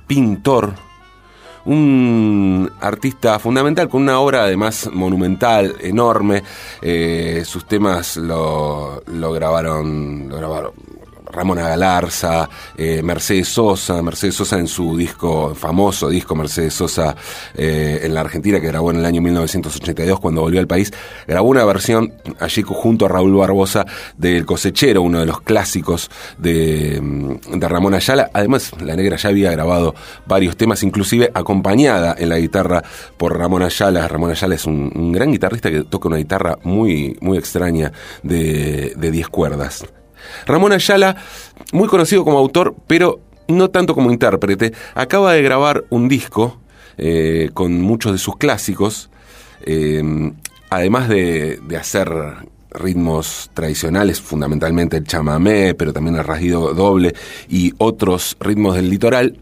pintor, 0.07 0.75
un 1.66 2.72
artista 2.80 3.39
fundamental 3.39 3.89
con 3.89 4.03
una 4.03 4.20
obra 4.20 4.43
además 4.43 4.89
monumental, 4.93 5.76
enorme. 5.82 6.43
Eh, 6.82 7.43
sus 7.45 7.66
temas 7.66 8.18
lo, 8.18 9.03
lo 9.07 9.32
grabaron, 9.32 10.30
lo 10.30 10.38
grabaron 10.38 10.94
Ramona 11.36 11.67
Galarza, 11.67 12.49
eh, 12.77 13.01
Mercedes 13.03 13.49
Sosa, 13.49 14.01
Mercedes 14.01 14.36
Sosa 14.36 14.57
en 14.57 14.67
su 14.67 14.97
disco, 14.97 15.53
famoso 15.53 16.09
disco 16.09 16.36
Mercedes 16.36 16.73
Sosa 16.73 17.15
eh, 17.53 18.01
en 18.03 18.13
la 18.13 18.21
Argentina, 18.21 18.59
que 18.59 18.67
grabó 18.67 18.91
en 18.91 18.97
el 18.97 19.05
año 19.05 19.21
1982 19.21 20.19
cuando 20.19 20.41
volvió 20.41 20.59
al 20.59 20.67
país, 20.67 20.91
grabó 21.27 21.49
una 21.49 21.65
versión 21.65 22.13
allí 22.39 22.63
junto 22.65 23.05
a 23.05 23.09
Raúl 23.09 23.36
Barbosa 23.36 23.86
del 24.17 24.45
Cosechero, 24.45 25.01
uno 25.01 25.19
de 25.19 25.25
los 25.25 25.41
clásicos 25.41 26.09
de, 26.38 26.99
mm, 27.01 27.59
de 27.59 27.67
Ramón 27.67 27.93
Ayala. 27.93 28.29
Además, 28.33 28.71
la 28.81 28.95
negra 28.95 29.17
ya 29.17 29.29
había 29.29 29.51
grabado 29.51 29.93
varios 30.25 30.57
temas, 30.57 30.83
inclusive 30.83 31.31
acompañada 31.33 32.15
en 32.17 32.29
la 32.29 32.39
guitarra 32.39 32.83
por 33.17 33.38
Ramón 33.38 33.63
Ayala. 33.63 34.07
Ramón 34.07 34.31
Ayala 34.31 34.55
es 34.55 34.65
un, 34.65 35.11
gran 35.11 35.31
guitarrista 35.31 35.69
que 35.69 35.83
toca 35.83 36.07
una 36.07 36.17
guitarra 36.17 36.57
muy, 36.63 37.17
muy 37.21 37.38
extraña 37.38 37.91
de 38.23 38.93
10 38.95 39.27
cuerdas. 39.29 39.86
Ramón 40.45 40.73
Ayala, 40.73 41.17
muy 41.71 41.88
conocido 41.88 42.23
como 42.23 42.38
autor, 42.38 42.76
pero 42.88 43.19
no 43.47 43.69
tanto 43.69 43.93
como 43.93 44.11
intérprete, 44.11 44.73
acaba 44.93 45.34
de 45.34 45.41
grabar 45.41 45.86
un 45.89 46.07
disco 46.07 46.59
eh, 46.97 47.49
con 47.53 47.82
muchos 47.82 48.11
de 48.11 48.17
sus 48.17 48.38
clásicos, 48.38 49.09
eh, 49.61 50.32
además 50.69 51.09
de, 51.09 51.59
de 51.67 51.78
hacer 51.78 52.09
ritmos 52.71 53.49
tradicionales, 53.53 54.21
fundamentalmente 54.21 54.97
el 54.97 55.05
chamamé, 55.05 55.73
pero 55.73 55.93
también 55.93 56.15
el 56.15 56.23
rasguido 56.23 56.73
doble 56.73 57.13
y 57.49 57.73
otros 57.78 58.38
ritmos 58.39 58.76
del 58.76 58.89
litoral, 58.89 59.38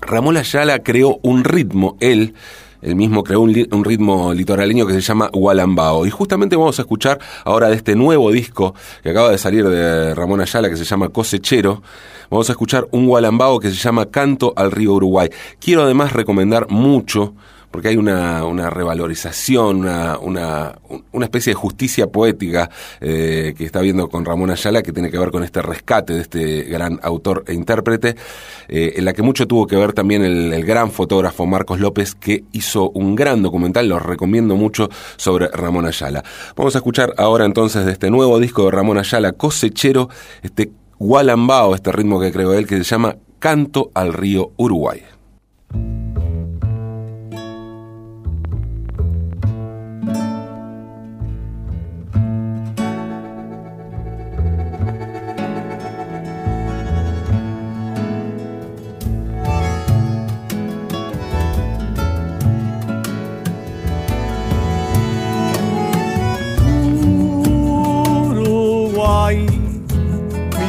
Ramón 0.00 0.36
Ayala 0.36 0.80
creó 0.80 1.18
un 1.22 1.44
ritmo, 1.44 1.96
él, 2.00 2.34
él 2.82 2.96
mismo 2.96 3.24
creó 3.24 3.40
un, 3.40 3.66
un 3.70 3.84
ritmo 3.84 4.32
litoraleño 4.32 4.86
que 4.86 4.92
se 4.94 5.00
llama 5.00 5.30
Gualambao. 5.32 6.06
Y 6.06 6.10
justamente 6.10 6.56
vamos 6.56 6.78
a 6.78 6.82
escuchar 6.82 7.18
ahora 7.44 7.68
de 7.68 7.76
este 7.76 7.94
nuevo 7.94 8.30
disco 8.30 8.74
que 9.02 9.10
acaba 9.10 9.30
de 9.30 9.38
salir 9.38 9.68
de 9.68 10.14
Ramón 10.14 10.40
Ayala, 10.40 10.68
que 10.68 10.76
se 10.76 10.84
llama 10.84 11.08
Cosechero. 11.08 11.82
Vamos 12.30 12.48
a 12.48 12.52
escuchar 12.52 12.86
un 12.90 13.06
Gualambao 13.06 13.60
que 13.60 13.70
se 13.70 13.76
llama 13.76 14.06
Canto 14.06 14.52
al 14.56 14.72
Río 14.72 14.94
Uruguay. 14.94 15.28
Quiero 15.60 15.82
además 15.82 16.12
recomendar 16.12 16.68
mucho 16.68 17.34
porque 17.76 17.88
hay 17.88 17.98
una, 17.98 18.42
una 18.46 18.70
revalorización, 18.70 19.80
una, 19.80 20.16
una, 20.18 20.78
una 21.12 21.26
especie 21.26 21.50
de 21.50 21.56
justicia 21.56 22.06
poética 22.06 22.70
eh, 23.02 23.52
que 23.54 23.66
está 23.66 23.82
viendo 23.82 24.08
con 24.08 24.24
Ramón 24.24 24.50
Ayala, 24.50 24.82
que 24.82 24.94
tiene 24.94 25.10
que 25.10 25.18
ver 25.18 25.30
con 25.30 25.44
este 25.44 25.60
rescate 25.60 26.14
de 26.14 26.20
este 26.22 26.62
gran 26.62 26.98
autor 27.02 27.44
e 27.46 27.52
intérprete, 27.52 28.16
eh, 28.68 28.94
en 28.96 29.04
la 29.04 29.12
que 29.12 29.20
mucho 29.20 29.46
tuvo 29.46 29.66
que 29.66 29.76
ver 29.76 29.92
también 29.92 30.24
el, 30.24 30.64
gran 30.64 30.90
fotógrafo 30.90 31.44
Marcos 31.44 31.78
López, 31.78 32.14
que 32.14 32.44
hizo 32.52 32.88
un 32.92 33.14
gran 33.14 33.42
documental, 33.42 33.86
lo 33.90 33.98
recomiendo 33.98 34.56
mucho, 34.56 34.88
sobre 35.18 35.48
Ramón 35.48 35.84
Ayala. 35.84 36.24
Vamos 36.56 36.76
a 36.76 36.78
escuchar 36.78 37.12
ahora 37.18 37.44
entonces 37.44 37.84
de 37.84 37.92
este 37.92 38.08
nuevo 38.08 38.40
disco 38.40 38.64
de 38.64 38.70
Ramón 38.70 38.96
Ayala, 38.96 39.32
Cosechero, 39.32 40.08
este 40.40 40.70
Gualambao, 40.98 41.74
este 41.74 41.92
ritmo 41.92 42.18
que 42.18 42.32
creó 42.32 42.54
él, 42.54 42.66
que 42.66 42.78
se 42.78 42.84
llama 42.84 43.16
Canto 43.38 43.90
al 43.92 44.14
Río. 44.14 44.52
Uruguay, 44.56 45.02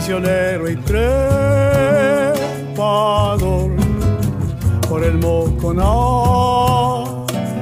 misionero 0.07 0.69
y 0.69 0.75
trepador, 0.77 1.11
por 4.87 5.03
el 5.03 5.17
Moconá 5.17 5.83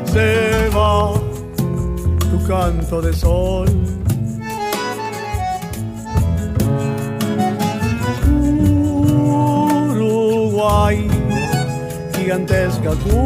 se 0.05 0.69
va 0.69 1.13
tu 2.19 2.47
canto 2.47 3.01
de 3.01 3.13
sol. 3.13 3.67
Uruguay, 9.89 11.09
gigantesca 12.15 12.91
Curiyú, 13.03 13.25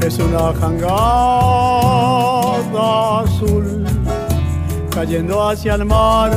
es 0.00 0.18
una 0.18 0.54
jangada 0.54 1.02
azul 3.20 3.71
cayendo 4.94 5.48
hacia 5.48 5.74
el 5.74 5.84
mar 5.84 6.30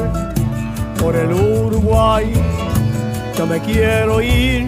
por 0.99 1.16
el 1.16 1.32
Uruguay. 1.34 2.34
Yo 3.38 3.45
me 3.45 3.60
quiero 3.60 4.22
ir 4.22 4.68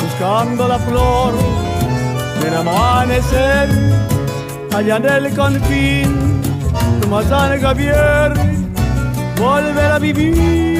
buscando 0.00 0.68
la 0.68 0.78
flor 0.78 1.32
del 2.42 2.54
amanecer 2.54 3.68
allá 4.74 4.96
en 4.96 5.06
el 5.06 5.34
confín. 5.34 6.40
Tomás 7.00 7.26
San 7.26 7.60
Javier, 7.60 8.32
volver 9.38 9.92
a 9.92 9.98
vivir. 9.98 10.74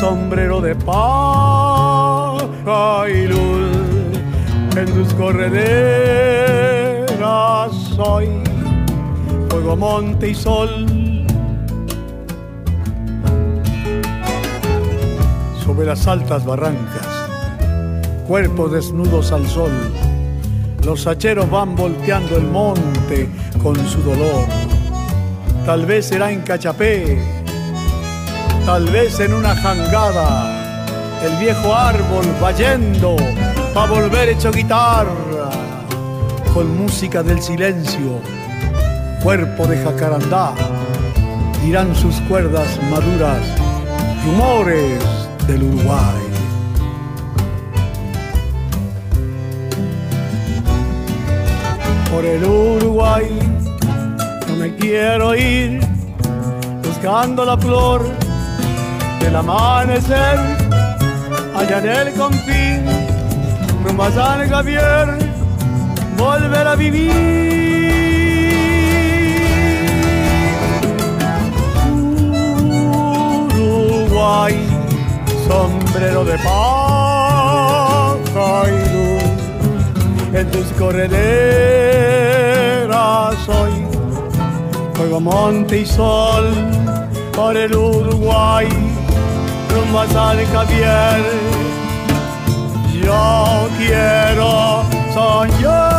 Sombrero 0.00 0.60
de 0.62 0.74
paja 0.74 2.40
y 3.08 3.26
luz, 3.28 3.39
correderas 5.14 6.50
soy 7.96 8.28
fuego, 9.48 9.76
monte 9.76 10.30
y 10.30 10.34
sol. 10.34 10.86
Sobre 15.64 15.86
las 15.86 16.06
altas 16.06 16.44
barrancas, 16.44 17.06
cuerpos 18.26 18.72
desnudos 18.72 19.32
al 19.32 19.46
sol, 19.46 19.70
los 20.84 21.06
hacheros 21.06 21.50
van 21.50 21.76
volteando 21.76 22.36
el 22.36 22.44
monte 22.44 23.28
con 23.62 23.76
su 23.88 24.02
dolor. 24.02 24.46
Tal 25.66 25.86
vez 25.86 26.06
será 26.06 26.32
en 26.32 26.40
Cachapé, 26.40 27.22
tal 28.66 28.86
vez 28.86 29.20
en 29.20 29.34
una 29.34 29.54
jangada, 29.54 30.74
el 31.22 31.36
viejo 31.38 31.74
árbol 31.74 32.24
va 32.42 32.52
yendo 32.52 33.16
pa' 33.74 33.86
volver 33.86 34.30
hecho 34.30 34.50
guitarra, 34.50 35.50
con 36.52 36.76
música 36.76 37.22
del 37.22 37.40
silencio, 37.40 38.20
cuerpo 39.22 39.66
de 39.66 39.76
jacarandá, 39.84 40.54
dirán 41.62 41.94
sus 41.94 42.16
cuerdas 42.22 42.66
maduras, 42.90 43.40
rumores 44.24 45.00
del 45.46 45.62
Uruguay. 45.62 46.22
Por 52.10 52.24
el 52.24 52.44
Uruguay 52.44 53.28
no 54.48 54.56
me 54.56 54.74
quiero 54.74 55.34
ir, 55.36 55.80
buscando 56.82 57.44
la 57.44 57.56
flor 57.56 58.02
del 59.20 59.36
amanecer, 59.36 60.38
allá 61.56 61.78
en 61.78 62.08
el 62.08 62.14
confín, 62.14 62.79
rumbo 63.84 64.02
a 64.04 64.10
San 64.10 64.48
Javier, 64.48 65.18
volver 66.16 66.66
a 66.66 66.76
vivir. 66.76 67.12
Uruguay, 73.58 74.54
sombrero 75.48 76.24
de 76.24 76.38
paja 76.38 78.18
y 78.68 78.78
luz, 78.92 79.22
en 80.34 80.50
tus 80.50 80.66
correderas 80.78 81.20
soy 83.46 83.72
fuego, 84.94 85.20
monte 85.20 85.78
y 85.80 85.86
sol 85.86 86.52
por 87.34 87.56
el 87.56 87.74
Uruguay, 87.74 88.68
rumbo 89.70 90.00
a 90.00 90.06
San 90.08 90.44
Javier. 90.52 91.59
Yo 93.10 93.68
quiero 93.76 94.84
soñar. 95.12 95.90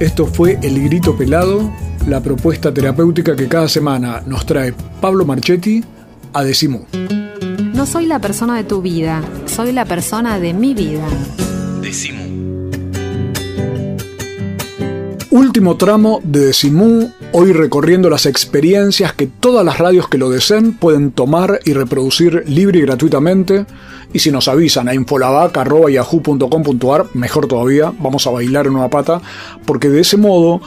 Esto 0.00 0.26
fue 0.26 0.58
El 0.62 0.82
Grito 0.84 1.14
Pelado, 1.14 1.70
la 2.06 2.22
propuesta 2.22 2.72
terapéutica 2.72 3.36
que 3.36 3.46
cada 3.46 3.68
semana 3.68 4.22
nos 4.24 4.46
trae 4.46 4.72
Pablo 5.02 5.26
Marchetti 5.26 5.84
a 6.32 6.42
Decimú. 6.42 6.86
No 7.74 7.84
soy 7.84 8.06
la 8.06 8.18
persona 8.18 8.56
de 8.56 8.64
tu 8.64 8.80
vida, 8.80 9.22
soy 9.44 9.72
la 9.72 9.84
persona 9.84 10.38
de 10.38 10.54
mi 10.54 10.72
vida. 10.72 11.06
Decimú. 11.82 12.23
Último 15.34 15.76
tramo 15.76 16.20
de 16.22 16.46
Decimú, 16.46 17.10
hoy 17.32 17.52
recorriendo 17.52 18.08
las 18.08 18.24
experiencias 18.24 19.12
que 19.14 19.26
todas 19.26 19.64
las 19.64 19.78
radios 19.78 20.08
que 20.08 20.16
lo 20.16 20.30
deseen 20.30 20.74
pueden 20.74 21.10
tomar 21.10 21.58
y 21.64 21.72
reproducir 21.72 22.44
libre 22.46 22.78
y 22.78 22.82
gratuitamente. 22.82 23.66
Y 24.12 24.20
si 24.20 24.30
nos 24.30 24.46
avisan 24.46 24.86
a 24.86 24.94
infolabac.yahoo.com.ar, 24.94 27.06
mejor 27.14 27.48
todavía, 27.48 27.92
vamos 27.98 28.28
a 28.28 28.30
bailar 28.30 28.68
en 28.68 28.76
una 28.76 28.88
pata, 28.88 29.20
porque 29.66 29.88
de 29.88 30.02
ese 30.02 30.16
modo 30.16 30.60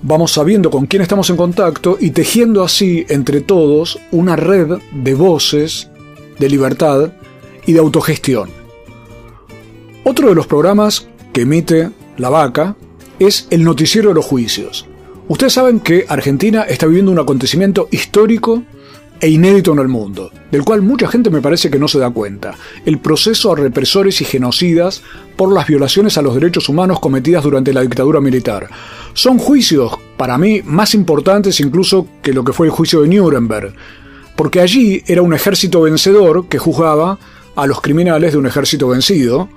vamos 0.00 0.32
sabiendo 0.32 0.70
con 0.70 0.86
quién 0.86 1.02
estamos 1.02 1.28
en 1.28 1.36
contacto 1.36 1.98
y 2.00 2.12
tejiendo 2.12 2.64
así 2.64 3.04
entre 3.10 3.42
todos 3.42 3.98
una 4.10 4.36
red 4.36 4.78
de 4.90 5.14
voces, 5.14 5.90
de 6.38 6.48
libertad 6.48 7.12
y 7.66 7.74
de 7.74 7.80
autogestión. 7.80 8.48
Otro 10.02 10.30
de 10.30 10.34
los 10.34 10.46
programas 10.46 11.08
que 11.34 11.42
emite 11.42 11.90
La 12.16 12.30
Vaca 12.30 12.74
es 13.18 13.46
el 13.50 13.64
noticiero 13.64 14.08
de 14.10 14.14
los 14.14 14.24
juicios. 14.24 14.86
Ustedes 15.28 15.54
saben 15.54 15.80
que 15.80 16.04
Argentina 16.08 16.62
está 16.62 16.86
viviendo 16.86 17.10
un 17.10 17.18
acontecimiento 17.18 17.88
histórico 17.90 18.62
e 19.20 19.28
inédito 19.28 19.72
en 19.72 19.78
el 19.78 19.88
mundo, 19.88 20.30
del 20.50 20.64
cual 20.64 20.82
mucha 20.82 21.08
gente 21.08 21.30
me 21.30 21.40
parece 21.40 21.70
que 21.70 21.78
no 21.78 21.88
se 21.88 21.98
da 21.98 22.10
cuenta, 22.10 22.56
el 22.84 22.98
proceso 22.98 23.52
a 23.52 23.56
represores 23.56 24.20
y 24.20 24.24
genocidas 24.24 25.02
por 25.36 25.52
las 25.52 25.66
violaciones 25.66 26.18
a 26.18 26.22
los 26.22 26.34
derechos 26.34 26.68
humanos 26.68 27.00
cometidas 27.00 27.42
durante 27.42 27.72
la 27.72 27.80
dictadura 27.80 28.20
militar. 28.20 28.68
Son 29.14 29.38
juicios, 29.38 29.92
para 30.18 30.36
mí, 30.36 30.60
más 30.62 30.94
importantes 30.94 31.60
incluso 31.60 32.06
que 32.22 32.34
lo 32.34 32.44
que 32.44 32.52
fue 32.52 32.66
el 32.66 32.72
juicio 32.72 33.00
de 33.00 33.08
Nuremberg, 33.08 33.74
porque 34.36 34.60
allí 34.60 35.02
era 35.06 35.22
un 35.22 35.32
ejército 35.32 35.80
vencedor 35.80 36.48
que 36.48 36.58
juzgaba 36.58 37.18
a 37.56 37.66
los 37.66 37.80
criminales 37.80 38.32
de 38.32 38.38
un 38.38 38.46
ejército 38.46 38.88
vencido 38.88 39.48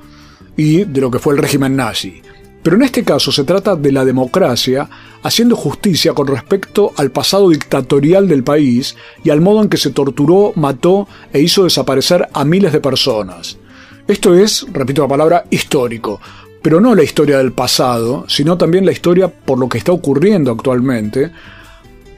y 0.56 0.86
de 0.86 1.02
lo 1.02 1.12
que 1.12 1.20
fue 1.20 1.34
el 1.34 1.40
régimen 1.40 1.76
nazi. 1.76 2.22
Pero 2.68 2.76
en 2.76 2.84
este 2.84 3.06
caso 3.06 3.32
se 3.32 3.46
trata 3.46 3.78
de 3.78 3.94
la 3.94 4.04
democracia 4.04 4.90
haciendo 5.24 5.56
justicia 5.56 6.14
con 6.14 6.28
respecto 6.28 6.92
al 6.98 7.12
pasado 7.12 7.50
dictatorial 7.50 8.28
del 8.28 8.44
país 8.44 8.98
y 9.24 9.30
al 9.30 9.40
modo 9.40 9.62
en 9.64 9.70
que 9.70 9.78
se 9.78 9.92
torturó, 9.92 10.52
mató 10.58 11.08
e 11.32 11.40
hizo 11.40 11.64
desaparecer 11.64 12.28
a 12.34 12.44
miles 12.44 12.74
de 12.74 12.82
personas. 12.82 13.58
Esto 14.06 14.36
es, 14.36 14.68
repito 14.74 15.02
la 15.02 15.08
palabra, 15.08 15.46
histórico, 15.50 16.20
pero 16.62 16.82
no 16.82 16.94
la 16.94 17.04
historia 17.04 17.38
del 17.38 17.54
pasado, 17.54 18.26
sino 18.28 18.58
también 18.58 18.86
la 18.86 18.92
historia 18.92 19.30
por 19.30 19.58
lo 19.60 19.70
que 19.70 19.78
está 19.78 19.94
ocurriendo 19.94 20.52
actualmente, 20.52 21.32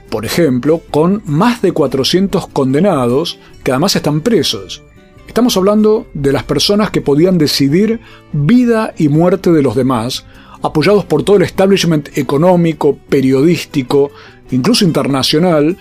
por 0.10 0.26
ejemplo, 0.26 0.82
con 0.90 1.22
más 1.26 1.62
de 1.62 1.74
400 1.74 2.48
condenados 2.48 3.38
que 3.64 3.70
además 3.70 3.96
están 3.96 4.22
presos. 4.22 4.82
Estamos 5.30 5.56
hablando 5.58 6.08
de 6.16 6.34
las 6.34 6.44
personas 6.44 6.90
que 6.90 7.02
podían 7.02 7.38
decidir 7.38 8.00
vida 8.34 8.96
y 8.98 9.10
muerte 9.10 9.52
de 9.52 9.62
los 9.62 9.76
demás, 9.76 10.26
apoyados 10.64 11.06
por 11.06 11.22
todo 11.22 11.36
el 11.36 11.44
establishment 11.44 12.18
económico, 12.18 12.98
periodístico, 12.98 14.10
incluso 14.50 14.86
internacional, 14.86 15.78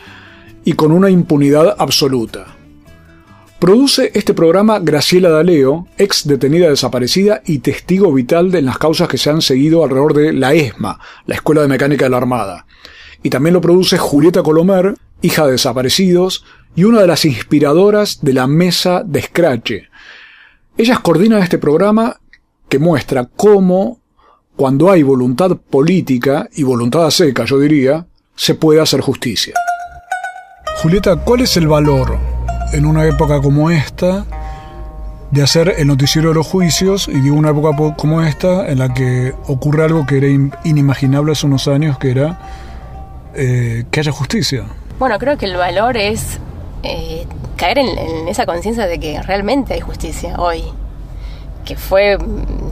y 0.67 0.75
con 0.75 0.93
una 0.93 1.09
impunidad 1.09 1.75
absoluta. 1.79 2.59
Produce 3.59 4.11
este 4.13 4.35
programa 4.35 4.81
Graciela 4.81 5.31
Daleo, 5.31 5.89
ex 5.97 6.29
detenida 6.29 6.69
desaparecida 6.69 7.41
y 7.47 7.61
testigo 7.61 8.13
vital 8.13 8.51
de 8.51 8.61
las 8.61 8.77
causas 8.77 9.09
que 9.09 9.17
se 9.17 9.31
han 9.31 9.41
seguido 9.41 9.83
alrededor 9.83 10.13
de 10.13 10.35
la 10.35 10.53
ESMA, 10.53 11.01
la 11.25 11.35
Escuela 11.35 11.63
de 11.63 11.69
Mecánica 11.69 12.05
de 12.05 12.11
la 12.11 12.19
Armada. 12.19 12.67
Y 13.23 13.31
también 13.31 13.55
lo 13.55 13.63
produce 13.63 13.97
Julieta 13.97 14.43
Colomer, 14.43 14.95
hija 15.23 15.47
de 15.47 15.53
desaparecidos, 15.53 16.45
y 16.79 16.85
una 16.85 17.01
de 17.01 17.09
las 17.09 17.25
inspiradoras 17.25 18.21
de 18.23 18.33
la 18.33 18.47
mesa 18.47 19.03
de 19.05 19.21
Scratch. 19.21 19.73
Ellas 20.77 21.01
coordinan 21.01 21.43
este 21.43 21.59
programa 21.59 22.21
que 22.69 22.79
muestra 22.79 23.25
cómo, 23.25 23.99
cuando 24.55 24.89
hay 24.89 25.03
voluntad 25.03 25.57
política 25.57 26.49
y 26.55 26.63
voluntad 26.63 27.11
seca, 27.11 27.45
yo 27.47 27.59
diría, 27.59 28.07
se 28.37 28.55
puede 28.55 28.81
hacer 28.81 29.01
justicia. 29.01 29.55
Julieta, 30.81 31.17
¿cuál 31.17 31.41
es 31.41 31.57
el 31.57 31.67
valor 31.67 32.17
en 32.73 32.87
una 32.87 33.07
época 33.07 33.43
como 33.43 33.73
esta 33.73 34.25
de 35.33 35.43
hacer 35.43 35.75
el 35.79 35.89
noticiero 35.89 36.29
de 36.29 36.37
los 36.37 36.47
juicios 36.47 37.09
y 37.09 37.21
de 37.21 37.33
una 37.33 37.51
época 37.51 37.97
como 37.97 38.23
esta 38.23 38.69
en 38.69 38.79
la 38.79 38.95
que 38.95 39.35
ocurre 39.49 39.83
algo 39.83 40.07
que 40.07 40.19
era 40.19 40.29
inimaginable 40.63 41.33
hace 41.33 41.45
unos 41.45 41.67
años, 41.67 41.99
que 41.99 42.13
era 42.13 42.39
eh, 43.35 43.85
que 43.91 43.99
haya 43.99 44.13
justicia? 44.13 44.63
Bueno, 45.01 45.19
creo 45.19 45.37
que 45.37 45.47
el 45.47 45.57
valor 45.57 45.97
es 45.97 46.39
eh, 46.83 47.27
caer 47.57 47.79
en, 47.79 48.29
esa 48.29 48.47
conciencia 48.47 48.87
de 48.87 48.99
que 48.99 49.21
realmente 49.23 49.75
hay 49.75 49.81
justicia 49.81 50.37
hoy, 50.39 50.63
que 51.65 51.77
fue, 51.77 52.19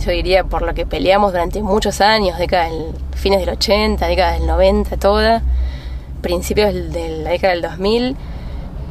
yo 0.00 0.11
diría, 0.11 0.44
por 0.44 0.62
lo 0.62 0.74
que 0.74 0.86
peleamos 0.86 1.32
durante 1.32 1.62
muchos 1.62 2.00
años, 2.00 2.38
décadas 2.38 2.70
del, 2.70 2.94
fines 3.14 3.40
del 3.40 3.50
80, 3.50 4.07
décadas 4.07 4.38
del 4.38 4.46
90, 4.46 4.96
toda, 4.96 5.42
principios 6.22 6.72
de 6.72 7.22
la 7.22 7.30
década 7.30 7.52
del 7.54 7.62
2000, 7.62 8.16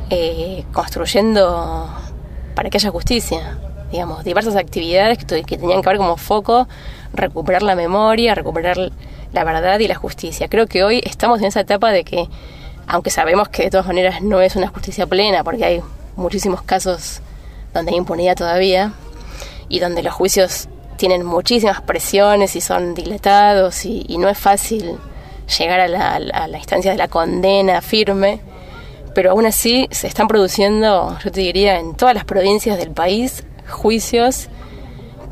eh, 0.10 0.64
construyendo 0.74 1.90
para 2.54 2.70
que 2.70 2.78
haya 2.78 2.92
justicia, 2.92 3.58
digamos, 3.92 4.24
diversas 4.24 4.56
actividades 4.56 5.18
que, 5.18 5.44
tenían 5.44 5.82
que 5.82 5.90
ver 5.90 5.98
como 5.98 6.18
foco 6.18 6.68
recuperar 7.14 7.64
la 7.64 7.76
memoria, 7.76 8.36
recuperar 8.36 8.92
la 9.34 9.44
verdad 9.44 9.80
y 9.80 9.88
la 9.88 9.96
justicia. 9.96 10.48
Creo 10.48 10.68
que 10.68 10.84
hoy 10.84 11.02
estamos 11.04 11.40
en 11.40 11.46
esa 11.46 11.62
etapa 11.62 11.92
de 11.92 12.04
que 12.04 12.28
aunque 12.88 13.10
sabemos 13.10 13.50
que 13.50 13.64
de 13.64 13.70
todas 13.70 13.88
maneras 13.88 14.22
no 14.22 14.42
es 14.42 14.56
una 14.56 14.68
justicia 14.68 15.08
plena, 15.08 15.44
porque 15.44 15.66
hay 15.66 15.82
muchísimos 16.16 16.62
casos 16.62 17.22
donde 17.74 17.92
hay 17.92 17.98
impunidad 17.98 18.36
todavía 18.36 18.94
y 19.68 19.80
donde 19.80 20.04
los 20.04 20.14
juicios 20.14 20.70
tienen 20.98 21.26
muchísimas 21.26 21.82
presiones 21.82 22.56
y 22.56 22.62
son 22.62 22.94
dilatados 22.94 23.86
y, 23.86 24.18
no 24.18 24.30
es 24.30 24.38
fácil 24.38 24.98
llegar 25.58 25.80
a 25.80 25.88
la, 25.88 26.16
a 26.16 26.48
instancia 26.50 26.92
de 26.92 26.98
la 26.98 27.08
condena 27.08 27.82
firme, 27.82 28.40
pero 29.14 29.32
aún 29.32 29.46
así 29.46 29.88
se 29.92 30.08
están 30.08 30.28
produciendo, 30.28 31.18
yo 31.24 31.32
te 31.32 31.42
diría, 31.42 31.80
en 31.80 31.96
todas 31.96 32.16
las 32.16 32.26
provincias 32.26 32.78
del 32.78 32.92
país 32.92 33.44
juicios 33.70 34.48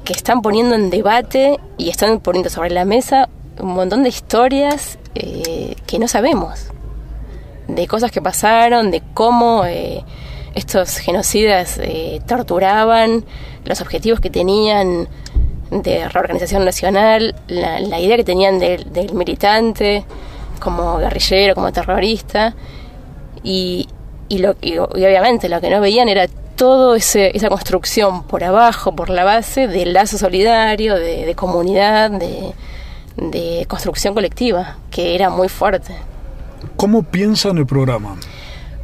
que 0.03 0.13
están 0.13 0.41
poniendo 0.41 0.75
en 0.75 0.89
debate 0.89 1.59
y 1.77 1.89
están 1.89 2.19
poniendo 2.19 2.49
sobre 2.49 2.71
la 2.71 2.83
mesa 2.83 3.29
un 3.59 3.73
montón 3.75 4.03
de 4.03 4.09
historias 4.09 4.97
eh, 5.15 5.75
que 5.85 5.99
no 5.99 6.07
sabemos 6.07 6.73
de 7.67 7.87
cosas 7.87 8.11
que 8.11 8.21
pasaron, 8.21 8.91
de 8.91 9.01
cómo 9.13 9.65
eh, 9.65 10.03
estos 10.55 10.97
genocidas 10.97 11.79
eh, 11.81 12.21
torturaban, 12.27 13.25
los 13.65 13.81
objetivos 13.81 14.19
que 14.19 14.29
tenían 14.29 15.07
de 15.71 16.07
reorganización 16.07 16.65
nacional, 16.65 17.35
la, 17.47 17.99
idea 17.99 18.17
que 18.17 18.23
tenían 18.23 18.59
del, 18.59 18.85
militante 19.13 20.05
como 20.59 20.97
guerrillero, 20.97 21.55
como 21.55 21.71
terrorista, 21.71 22.55
y, 23.43 23.87
y, 24.29 24.37
lo, 24.37 24.55
y, 24.61 24.77
obviamente 24.77 25.49
lo 25.49 25.59
que 25.59 25.69
no 25.69 25.81
veían 25.81 26.07
era 26.09 26.27
toda 26.55 26.95
esa 26.97 27.49
construcción 27.49 28.23
por 28.23 28.43
abajo, 28.43 28.95
por 28.95 29.09
la 29.09 29.23
base, 29.23 29.67
del 29.67 29.93
lazo 29.93 30.17
solidario, 30.17 30.95
de, 30.95 31.25
de 31.25 31.35
comunidad, 31.35 32.11
de, 32.11 32.53
de 33.17 33.65
construcción 33.67 34.13
colectiva, 34.13 34.77
que 34.91 35.15
era 35.15 35.29
muy 35.29 35.49
fuerte. 35.49 35.95
¿Cómo 36.75 37.03
piensan 37.03 37.57
el 37.57 37.65
programa? 37.65 38.15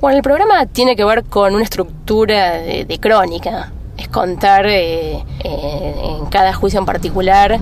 Bueno, 0.02 0.18
el 0.18 0.24
programa 0.24 0.66
tiene 0.66 0.96
que 0.96 1.04
ver 1.04 1.26
con 1.26 1.54
una 1.56 1.64
estructura 1.64 2.54
de, 2.54 3.00
crónica. 3.02 3.72
Es 3.98 4.08
contar 4.08 4.66
eh, 4.68 5.24
eh, 5.44 5.96
en 6.04 6.26
cada 6.28 6.54
juicio 6.54 6.80
en 6.80 6.86
particular 6.86 7.60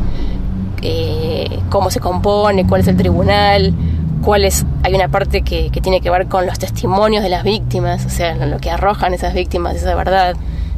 eh, 0.82 1.60
cómo 1.70 1.90
se 1.90 2.00
compone, 2.00 2.68
cuál 2.68 2.82
es 2.82 2.88
el 2.88 2.98
tribunal, 2.98 3.74
cuál 4.22 4.46
es. 4.46 4.66
Hay 4.84 4.94
una 4.94 5.08
parte 5.08 5.42
que, 5.42 5.70
que, 5.72 5.82
tiene 5.82 6.02
que 6.02 6.10
ver 6.10 6.28
con 6.28 6.46
los 6.46 6.60
testimonios 6.60 7.24
de 7.24 7.30
las 7.30 7.44
víctimas, 7.44 8.06
o 8.06 8.10
sea, 8.10 8.36
lo 8.36 8.60
que 8.60 8.70
arrojan 8.70 9.14
esas 9.14 9.34
víctimas, 9.34 9.76
esa 9.76 9.96
verdad. 9.96 10.36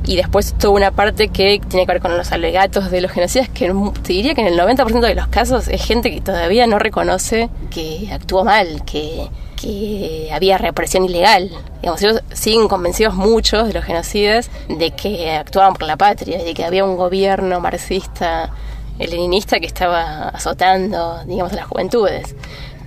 Y 0.10 0.16
después 0.16 0.56
toda 0.58 0.74
una 0.74 0.90
parte 0.90 1.28
que 1.28 1.62
tiene 1.68 1.86
que 1.86 1.92
ver 1.92 2.02
con 2.02 2.18
los 2.18 2.32
alegatos 2.32 2.90
de 2.90 3.00
los 3.00 3.12
genocidas, 3.12 3.48
que 3.48 3.72
te 4.02 4.14
diría 4.14 4.34
que 4.34 4.42
en 4.42 4.48
el 4.48 4.58
90% 4.60 5.02
de 5.02 5.14
los 5.14 5.28
casos 5.28 5.68
es 5.68 5.86
gente 5.86 6.10
que 6.10 6.20
todavía 6.20 6.66
no 6.66 6.80
reconoce 6.80 7.48
que 7.70 8.10
actuó 8.12 8.44
mal, 8.44 8.84
que, 8.86 9.28
que 9.56 10.32
había 10.34 10.58
represión 10.58 11.06
ilegal. 11.06 11.52
Digamos, 11.82 12.02
ellos 12.02 12.24
siguen 12.34 12.68
convencidos 12.68 13.14
muchos 13.14 13.68
de 13.68 13.74
los 13.76 13.86
genocidas 13.86 14.50
de 14.68 14.90
que 14.90 15.30
actuaban 15.30 15.74
por 15.74 15.84
la 15.84 15.96
patria, 15.96 16.44
de 16.44 16.56
que 16.56 16.66
había 16.66 16.84
un 16.84 16.98
gobierno 16.98 17.60
marxista, 17.60 18.50
leninista 18.98 19.60
que 19.60 19.68
estaba 19.68 20.30
azotando, 20.30 21.24
digamos, 21.26 21.54
a 21.54 21.58
las 21.58 21.68
juventudes. 21.68 22.36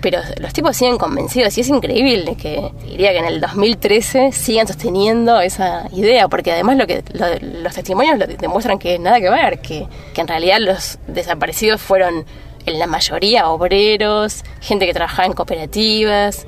Pero 0.03 0.19
los 0.39 0.53
tipos 0.53 0.77
siguen 0.77 0.99
convencidos 0.99 1.57
y 1.57 1.63
es 1.63 1.69
increíble 1.69 2.37
que 2.37 2.71
diría 2.85 3.13
que 3.13 3.19
en 3.19 3.25
el 3.25 3.41
2013 3.41 4.33
sigan 4.33 4.67
sosteniendo 4.67 5.41
esa 5.41 5.89
idea, 5.93 6.29
porque 6.29 6.53
además 6.53 6.77
lo 6.77 6.87
que 6.87 7.03
los 7.41 7.75
testimonios 7.75 8.19
demuestran 8.39 8.79
que 8.79 8.99
nada 8.99 9.21
que 9.21 9.31
ver, 9.31 9.61
que, 9.61 9.87
que 10.13 10.21
en 10.21 10.29
realidad 10.29 10.59
los 10.61 10.99
desaparecidos 11.07 11.81
fueron 11.81 12.27
en 12.67 12.79
la 12.79 12.87
mayoría 12.87 13.49
obreros, 13.49 14.45
gente 14.61 14.87
que 14.87 14.93
trabajaba 14.93 15.27
en 15.27 15.33
cooperativas, 15.33 16.47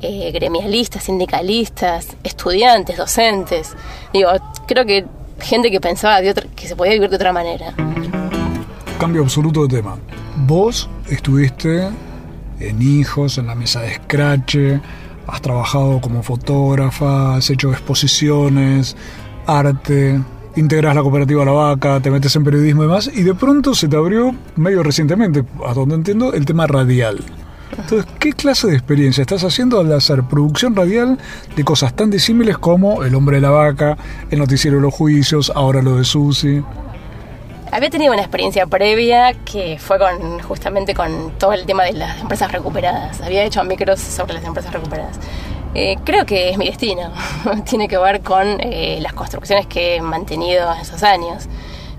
eh, 0.00 0.30
gremialistas, 0.32 1.04
sindicalistas, 1.04 2.16
estudiantes, 2.24 2.96
docentes. 2.96 3.74
Digo, 4.12 4.30
creo 4.66 4.84
que 4.84 5.04
gente 5.40 5.70
que 5.70 5.80
pensaba 5.80 6.20
de 6.20 6.30
otra, 6.30 6.46
que 6.54 6.66
se 6.66 6.76
podía 6.76 6.94
vivir 6.94 7.10
de 7.10 7.16
otra 7.16 7.32
manera. 7.32 7.74
Cambio 8.98 9.22
absoluto 9.22 9.62
de 9.62 9.76
tema. 9.76 9.98
Vos 10.36 10.88
estuviste 11.08 11.88
en 12.68 12.82
hijos, 12.82 13.38
en 13.38 13.46
la 13.46 13.54
mesa 13.54 13.80
de 13.80 13.94
Scratch, 13.94 14.56
has 15.26 15.42
trabajado 15.42 16.00
como 16.00 16.22
fotógrafa, 16.22 17.36
has 17.36 17.50
hecho 17.50 17.70
exposiciones, 17.70 18.96
arte, 19.46 20.20
integras 20.56 20.94
la 20.94 21.02
cooperativa 21.02 21.44
La 21.44 21.52
Vaca, 21.52 22.00
te 22.00 22.10
metes 22.10 22.34
en 22.36 22.44
periodismo 22.44 22.82
y 22.82 22.86
demás, 22.86 23.10
y 23.12 23.22
de 23.22 23.34
pronto 23.34 23.74
se 23.74 23.88
te 23.88 23.96
abrió 23.96 24.34
medio 24.56 24.82
recientemente, 24.82 25.44
a 25.66 25.74
donde 25.74 25.94
entiendo, 25.94 26.32
el 26.32 26.44
tema 26.44 26.66
radial. 26.66 27.18
Entonces, 27.78 28.06
¿qué 28.18 28.34
clase 28.34 28.66
de 28.66 28.74
experiencia 28.74 29.22
estás 29.22 29.44
haciendo 29.44 29.80
al 29.80 29.90
hacer 29.92 30.22
producción 30.24 30.76
radial 30.76 31.18
de 31.56 31.64
cosas 31.64 31.96
tan 31.96 32.10
disímiles 32.10 32.58
como 32.58 33.02
El 33.02 33.14
hombre 33.14 33.36
de 33.36 33.42
la 33.42 33.50
vaca, 33.50 33.96
el 34.30 34.38
noticiero 34.38 34.76
de 34.76 34.82
los 34.82 34.94
juicios, 34.94 35.50
ahora 35.54 35.80
lo 35.80 35.96
de 35.96 36.04
Susi? 36.04 36.62
Había 37.72 37.88
tenido 37.88 38.12
una 38.12 38.20
experiencia 38.20 38.66
previa 38.66 39.32
que 39.32 39.78
fue 39.78 39.98
con 39.98 40.40
justamente 40.40 40.92
con 40.92 41.30
todo 41.38 41.54
el 41.54 41.64
tema 41.64 41.84
de 41.84 41.94
las 41.94 42.20
empresas 42.20 42.52
recuperadas. 42.52 43.22
Había 43.22 43.44
hecho 43.44 43.64
micros 43.64 43.98
sobre 43.98 44.34
las 44.34 44.44
empresas 44.44 44.74
recuperadas. 44.74 45.18
Eh, 45.74 45.96
creo 46.04 46.26
que 46.26 46.50
es 46.50 46.58
mi 46.58 46.66
destino. 46.66 47.10
Tiene 47.64 47.88
que 47.88 47.96
ver 47.96 48.20
con 48.20 48.60
eh, 48.60 48.98
las 49.00 49.14
construcciones 49.14 49.66
que 49.66 49.96
he 49.96 50.02
mantenido 50.02 50.70
en 50.70 50.80
esos 50.82 51.02
años. 51.02 51.48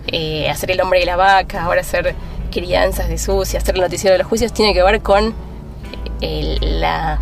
Eh, 0.05 0.47
hacer 0.47 0.69
el 0.69 0.79
hombre 0.79 1.01
y 1.01 1.05
la 1.05 1.15
vaca, 1.15 1.63
ahora 1.63 1.81
hacer 1.81 2.13
crianzas 2.51 3.09
de 3.09 3.17
sucia, 3.17 3.57
hacer 3.57 3.73
el 3.73 3.81
noticiero 3.81 4.13
de 4.13 4.19
los 4.19 4.27
juicios, 4.27 4.53
tiene 4.53 4.75
que 4.75 4.83
ver 4.83 5.01
con 5.01 5.33
la, 6.21 7.19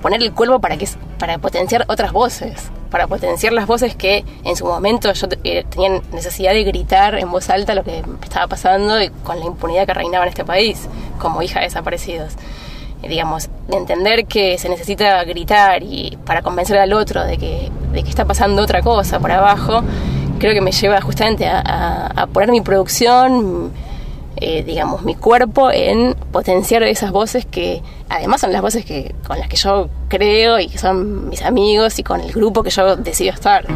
poner 0.00 0.22
el 0.22 0.32
cuervo 0.32 0.60
para, 0.60 0.76
que, 0.76 0.88
para 1.18 1.38
potenciar 1.38 1.84
otras 1.88 2.12
voces, 2.12 2.70
para 2.90 3.06
potenciar 3.06 3.52
las 3.52 3.66
voces 3.66 3.94
que 3.94 4.24
en 4.44 4.56
su 4.56 4.64
momento 4.64 5.12
yo 5.12 5.28
tenía 5.28 6.00
necesidad 6.12 6.52
de 6.52 6.64
gritar 6.64 7.16
en 7.16 7.30
voz 7.30 7.50
alta 7.50 7.74
lo 7.74 7.84
que 7.84 8.02
estaba 8.22 8.46
pasando 8.46 9.02
y 9.02 9.10
con 9.10 9.38
la 9.38 9.46
impunidad 9.46 9.86
que 9.86 9.94
reinaba 9.94 10.24
en 10.24 10.30
este 10.30 10.44
país, 10.44 10.88
como 11.18 11.42
hija 11.42 11.60
de 11.60 11.66
desaparecidos. 11.66 12.34
Digamos, 13.02 13.50
de 13.68 13.76
entender 13.76 14.24
que 14.24 14.56
se 14.56 14.70
necesita 14.70 15.22
gritar 15.24 15.82
y 15.82 16.18
para 16.24 16.40
convencer 16.40 16.78
al 16.78 16.94
otro 16.94 17.22
de 17.22 17.36
que, 17.36 17.70
de 17.92 18.02
que 18.02 18.08
está 18.08 18.24
pasando 18.24 18.62
otra 18.62 18.80
cosa 18.80 19.20
por 19.20 19.30
abajo, 19.30 19.82
creo 20.38 20.54
que 20.54 20.60
me 20.60 20.72
lleva 20.72 21.00
justamente 21.00 21.46
a, 21.46 22.28
poner 22.32 22.50
mi 22.50 22.60
producción, 22.60 23.72
eh, 24.36 24.62
digamos, 24.64 25.02
mi 25.02 25.14
cuerpo 25.14 25.70
en 25.70 26.14
potenciar 26.32 26.82
esas 26.82 27.10
voces 27.10 27.46
que 27.46 27.82
además 28.08 28.40
son 28.40 28.52
las 28.52 28.62
voces 28.62 28.84
que, 28.84 29.14
con 29.26 29.38
las 29.38 29.48
que 29.48 29.56
yo 29.56 29.88
creo 30.08 30.58
y 30.58 30.68
que 30.68 30.78
son 30.78 31.28
mis 31.28 31.42
amigos 31.42 31.98
y 31.98 32.02
con 32.02 32.20
el 32.20 32.32
grupo 32.32 32.62
que 32.62 32.70
yo 32.70 32.96
decido 32.96 33.32
estar. 33.32 33.66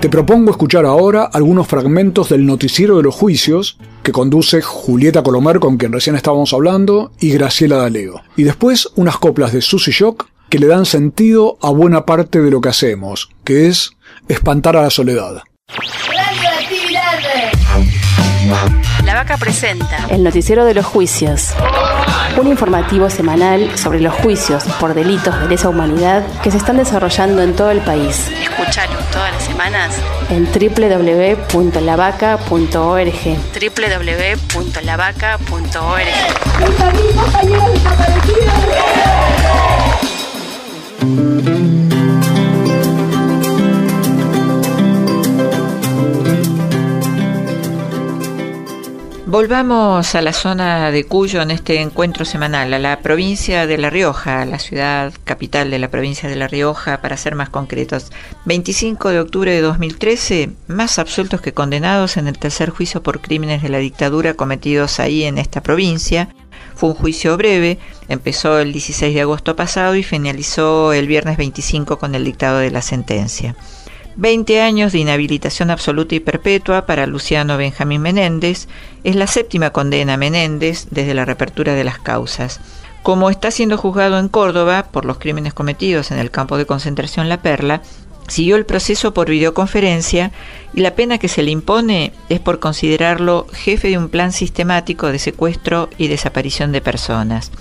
Te 0.00 0.08
propongo 0.08 0.50
escuchar 0.50 0.86
ahora 0.86 1.24
algunos 1.24 1.66
fragmentos 1.66 2.30
del 2.30 2.46
noticiero 2.46 2.96
de 2.96 3.02
los 3.02 3.14
juicios 3.14 3.76
que 4.02 4.12
conduce 4.12 4.62
Julieta 4.62 5.22
Colomer, 5.22 5.60
con 5.60 5.76
quien 5.76 5.92
recién 5.92 6.16
estábamos 6.16 6.54
hablando, 6.54 7.12
y 7.20 7.32
Graciela 7.32 7.76
D'Aleo. 7.76 8.22
Y 8.34 8.44
después 8.44 8.88
unas 8.96 9.18
coplas 9.18 9.52
de 9.52 9.60
Susy 9.60 9.90
Shock 9.90 10.26
que 10.48 10.58
le 10.58 10.68
dan 10.68 10.86
sentido 10.86 11.58
a 11.60 11.70
buena 11.70 12.06
parte 12.06 12.40
de 12.40 12.50
lo 12.50 12.62
que 12.62 12.70
hacemos, 12.70 13.28
que 13.44 13.68
es 13.68 13.92
espantar 14.26 14.76
a 14.76 14.82
la 14.82 14.90
soledad. 14.90 15.42
La 19.04 19.14
Vaca 19.14 19.36
presenta 19.36 20.06
El 20.08 20.22
Noticiero 20.22 20.64
de 20.64 20.74
los 20.74 20.84
Juicios. 20.84 21.50
Un 22.36 22.46
informativo 22.48 23.10
semanal 23.10 23.76
sobre 23.76 24.00
los 24.00 24.14
juicios 24.14 24.64
por 24.78 24.94
delitos 24.94 25.38
de 25.40 25.48
lesa 25.48 25.68
humanidad 25.68 26.24
que 26.42 26.50
se 26.50 26.56
están 26.56 26.76
desarrollando 26.76 27.42
en 27.42 27.54
todo 27.54 27.70
el 27.70 27.80
país. 27.80 28.28
Escúchalo 28.42 28.96
todas 29.12 29.32
las 29.32 29.42
semanas 29.42 29.94
en 30.30 30.46
www.lavaca.org. 30.46 31.60
www.lavaca.org. 41.04 41.99
Volvamos 49.30 50.16
a 50.16 50.22
la 50.22 50.32
zona 50.32 50.90
de 50.90 51.04
Cuyo 51.04 51.40
en 51.40 51.52
este 51.52 51.80
encuentro 51.80 52.24
semanal, 52.24 52.74
a 52.74 52.80
la 52.80 52.98
provincia 52.98 53.68
de 53.68 53.78
La 53.78 53.88
Rioja, 53.88 54.44
la 54.44 54.58
ciudad 54.58 55.12
capital 55.22 55.70
de 55.70 55.78
la 55.78 55.88
provincia 55.88 56.28
de 56.28 56.34
La 56.34 56.48
Rioja, 56.48 57.00
para 57.00 57.16
ser 57.16 57.36
más 57.36 57.48
concretos. 57.48 58.10
25 58.46 59.10
de 59.10 59.20
octubre 59.20 59.52
de 59.52 59.60
2013, 59.60 60.50
más 60.66 60.98
absueltos 60.98 61.40
que 61.40 61.54
condenados 61.54 62.16
en 62.16 62.26
el 62.26 62.40
tercer 62.40 62.70
juicio 62.70 63.04
por 63.04 63.20
crímenes 63.20 63.62
de 63.62 63.68
la 63.68 63.78
dictadura 63.78 64.34
cometidos 64.34 64.98
ahí 64.98 65.22
en 65.22 65.38
esta 65.38 65.60
provincia. 65.62 66.34
Fue 66.74 66.88
un 66.88 66.96
juicio 66.96 67.36
breve, 67.36 67.78
empezó 68.08 68.58
el 68.58 68.72
16 68.72 69.14
de 69.14 69.20
agosto 69.20 69.54
pasado 69.54 69.94
y 69.94 70.02
finalizó 70.02 70.92
el 70.92 71.06
viernes 71.06 71.36
25 71.36 72.00
con 72.00 72.16
el 72.16 72.24
dictado 72.24 72.58
de 72.58 72.72
la 72.72 72.82
sentencia. 72.82 73.54
20 74.20 74.60
años 74.60 74.92
de 74.92 74.98
inhabilitación 74.98 75.70
absoluta 75.70 76.14
y 76.14 76.20
perpetua 76.20 76.84
para 76.84 77.06
Luciano 77.06 77.56
Benjamín 77.56 78.02
Menéndez. 78.02 78.68
Es 79.02 79.16
la 79.16 79.26
séptima 79.26 79.70
condena 79.70 80.14
a 80.14 80.16
Menéndez 80.18 80.88
desde 80.90 81.14
la 81.14 81.24
reapertura 81.24 81.72
de 81.72 81.84
las 81.84 81.98
causas. 81.98 82.60
Como 83.02 83.30
está 83.30 83.50
siendo 83.50 83.78
juzgado 83.78 84.18
en 84.18 84.28
Córdoba 84.28 84.88
por 84.92 85.06
los 85.06 85.16
crímenes 85.16 85.54
cometidos 85.54 86.10
en 86.10 86.18
el 86.18 86.30
campo 86.30 86.58
de 86.58 86.66
concentración 86.66 87.30
La 87.30 87.40
Perla, 87.40 87.80
siguió 88.28 88.56
el 88.56 88.66
proceso 88.66 89.14
por 89.14 89.30
videoconferencia 89.30 90.32
y 90.74 90.82
la 90.82 90.94
pena 90.94 91.16
que 91.16 91.28
se 91.28 91.42
le 91.42 91.50
impone 91.50 92.12
es 92.28 92.40
por 92.40 92.60
considerarlo 92.60 93.46
jefe 93.54 93.88
de 93.88 93.96
un 93.96 94.10
plan 94.10 94.32
sistemático 94.32 95.10
de 95.10 95.18
secuestro 95.18 95.88
y 95.96 96.08
desaparición 96.08 96.72
de 96.72 96.82
personas. 96.82 97.52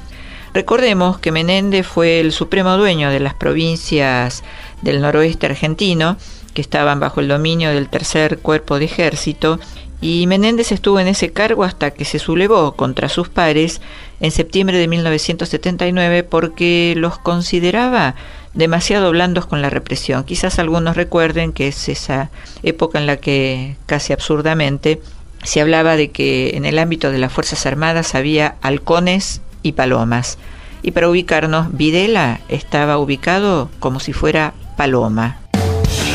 Recordemos 0.54 1.20
que 1.20 1.32
Menéndez 1.32 1.88
fue 1.88 2.20
el 2.20 2.34
supremo 2.34 2.76
dueño 2.76 3.12
de 3.12 3.22
las 3.22 3.36
provincias 3.36 4.44
del 4.82 5.00
noroeste 5.00 5.46
argentino 5.46 6.18
que 6.52 6.62
estaban 6.62 7.00
bajo 7.00 7.20
el 7.20 7.28
dominio 7.28 7.70
del 7.70 7.90
tercer 7.90 8.40
cuerpo 8.40 8.80
de 8.80 8.86
ejército, 8.86 9.60
y 10.02 10.28
Menéndez 10.28 10.72
estuvo 10.72 11.00
en 11.00 11.08
ese 11.08 11.32
cargo 11.32 11.64
hasta 11.64 11.92
que 11.92 12.06
se 12.06 12.20
sublevó 12.20 12.74
contra 12.74 13.10
sus 13.10 13.28
pares 13.28 13.82
en 14.22 14.32
septiembre 14.32 14.78
de 14.78 14.88
1979 14.88 16.24
porque 16.24 16.94
los 16.96 17.18
consideraba 17.18 18.16
demasiado 18.54 19.12
blandos 19.12 19.46
con 19.46 19.62
la 19.62 19.70
represión. 19.70 20.24
Quizás 20.24 20.58
algunos 20.58 20.96
recuerden 20.96 21.52
que 21.52 21.68
es 21.68 21.90
esa 21.90 22.30
época 22.64 22.98
en 22.98 23.08
la 23.08 23.18
que 23.18 23.76
casi 23.86 24.14
absurdamente 24.14 25.02
se 25.44 25.62
hablaba 25.62 25.98
de 25.98 26.12
que 26.12 26.52
en 26.56 26.66
el 26.66 26.80
ámbito 26.80 27.12
de 27.12 27.18
las 27.18 27.34
Fuerzas 27.34 27.66
Armadas 27.66 28.16
había 28.16 28.56
halcones 28.62 29.42
y 29.64 29.74
palomas. 29.74 30.38
Y 30.82 30.92
para 30.92 31.10
ubicarnos, 31.10 31.76
Videla 31.76 32.40
estaba 32.48 32.98
ubicado 32.98 33.70
como 33.80 34.00
si 34.00 34.14
fuera 34.14 34.54
paloma 34.78 35.40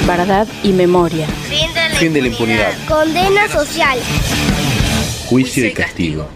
verdad 0.06 0.46
y 0.62 0.72
memoria. 0.72 1.26
Fin 1.98 2.12
de 2.12 2.20
la, 2.20 2.28
impunidad. 2.28 2.72
Condena 2.86 3.48
social. 3.48 3.98
Juicio 5.26 5.66
y 5.66 5.72
castigo. 5.72 6.28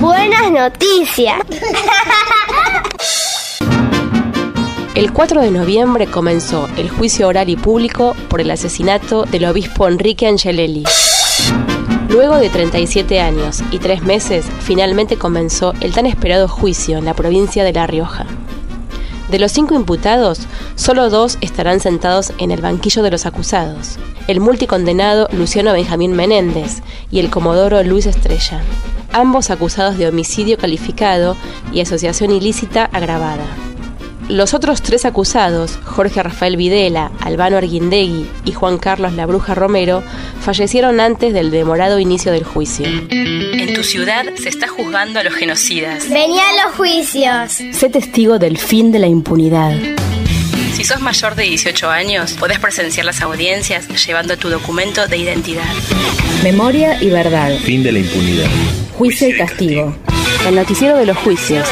Buenas 0.00 0.50
noticias. 0.50 1.40
El 4.94 5.12
4 5.12 5.42
de 5.42 5.50
noviembre 5.50 6.06
comenzó 6.06 6.68
el 6.76 6.90
juicio 6.90 7.28
oral 7.28 7.48
y 7.48 7.56
público 7.56 8.16
por 8.28 8.40
el 8.40 8.50
asesinato 8.50 9.24
del 9.24 9.44
obispo 9.44 9.86
Enrique 9.86 10.26
Angelelli. 10.26 10.84
Luego 12.08 12.36
de 12.36 12.48
37 12.48 13.20
años 13.20 13.62
y 13.70 13.78
3 13.78 14.02
meses, 14.02 14.46
finalmente 14.60 15.16
comenzó 15.16 15.74
el 15.80 15.92
tan 15.92 16.06
esperado 16.06 16.48
juicio 16.48 16.98
en 16.98 17.04
la 17.04 17.14
provincia 17.14 17.62
de 17.64 17.72
La 17.72 17.86
Rioja. 17.86 18.26
De 19.30 19.38
los 19.38 19.52
cinco 19.52 19.74
imputados, 19.74 20.40
solo 20.74 21.10
dos 21.10 21.36
estarán 21.42 21.80
sentados 21.80 22.32
en 22.38 22.50
el 22.50 22.62
banquillo 22.62 23.02
de 23.02 23.10
los 23.10 23.26
acusados, 23.26 23.98
el 24.26 24.40
multicondenado 24.40 25.28
Luciano 25.32 25.72
Benjamín 25.72 26.12
Menéndez 26.12 26.82
y 27.10 27.20
el 27.20 27.28
comodoro 27.28 27.82
Luis 27.82 28.06
Estrella, 28.06 28.62
ambos 29.12 29.50
acusados 29.50 29.98
de 29.98 30.08
homicidio 30.08 30.56
calificado 30.56 31.36
y 31.72 31.80
asociación 31.80 32.30
ilícita 32.30 32.86
agravada. 32.86 33.67
Los 34.28 34.52
otros 34.52 34.82
tres 34.82 35.06
acusados, 35.06 35.78
Jorge 35.84 36.22
Rafael 36.22 36.58
Videla, 36.58 37.10
Albano 37.20 37.56
Arguindegui 37.56 38.26
y 38.44 38.52
Juan 38.52 38.76
Carlos 38.76 39.14
La 39.14 39.24
Bruja 39.24 39.54
Romero, 39.54 40.02
fallecieron 40.42 41.00
antes 41.00 41.32
del 41.32 41.50
demorado 41.50 41.98
inicio 41.98 42.30
del 42.30 42.44
juicio. 42.44 42.86
En 42.86 43.72
tu 43.72 43.82
ciudad 43.82 44.26
se 44.36 44.50
está 44.50 44.68
juzgando 44.68 45.20
a 45.20 45.24
los 45.24 45.32
genocidas. 45.32 46.10
Venía 46.10 46.42
a 46.42 46.66
los 46.66 46.76
juicios. 46.76 47.52
Sé 47.74 47.88
testigo 47.88 48.38
del 48.38 48.58
fin 48.58 48.92
de 48.92 48.98
la 48.98 49.06
impunidad. 49.06 49.74
Si 50.74 50.84
sos 50.84 51.00
mayor 51.00 51.34
de 51.34 51.44
18 51.44 51.88
años, 51.88 52.34
podés 52.34 52.58
presenciar 52.58 53.06
las 53.06 53.22
audiencias 53.22 53.88
llevando 54.06 54.36
tu 54.36 54.50
documento 54.50 55.08
de 55.08 55.16
identidad. 55.16 55.72
Memoria 56.44 57.02
y 57.02 57.08
verdad. 57.08 57.56
Fin 57.64 57.82
de 57.82 57.92
la 57.92 58.00
impunidad. 58.00 58.46
Juicio 58.98 59.28
y 59.28 59.36
castigo. 59.38 59.96
El 60.48 60.54
Noticiero 60.54 60.96
de 60.96 61.04
los 61.04 61.18
Juicios, 61.18 61.68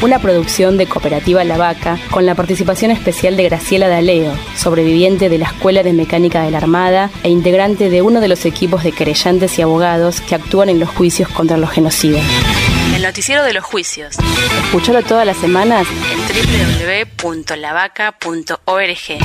una 0.00 0.18
producción 0.18 0.78
de 0.78 0.86
Cooperativa 0.86 1.44
La 1.44 1.58
Vaca 1.58 1.98
con 2.10 2.24
la 2.24 2.34
participación 2.34 2.90
especial 2.90 3.36
de 3.36 3.44
Graciela 3.44 3.86
Daleo, 3.86 4.32
sobreviviente 4.56 5.28
de 5.28 5.36
la 5.36 5.44
Escuela 5.44 5.82
de 5.82 5.92
Mecánica 5.92 6.42
de 6.42 6.50
la 6.50 6.56
Armada 6.56 7.10
e 7.22 7.28
integrante 7.28 7.90
de 7.90 8.00
uno 8.00 8.22
de 8.22 8.28
los 8.28 8.46
equipos 8.46 8.82
de 8.82 8.92
querellantes 8.92 9.58
y 9.58 9.62
abogados 9.62 10.22
que 10.22 10.34
actúan 10.34 10.70
en 10.70 10.80
los 10.80 10.88
juicios 10.88 11.28
contra 11.28 11.58
los 11.58 11.68
genocidas. 11.68 12.24
El 12.96 13.02
Noticiero 13.02 13.42
de 13.44 13.52
los 13.52 13.64
Juicios. 13.64 14.16
Escuchalo 14.64 15.02
todas 15.02 15.26
las 15.26 15.36
semanas 15.36 15.86
en 16.10 16.18
www.lavaca.org. 17.22 19.18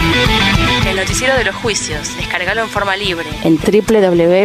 El 0.89 0.95
Noticiero 0.97 1.37
de 1.37 1.45
los 1.45 1.55
Juicios. 1.55 2.17
Descargalo 2.17 2.63
en 2.63 2.67
forma 2.67 2.97
libre 2.97 3.29
en 3.45 3.57
www.lavaca.org 3.57 4.43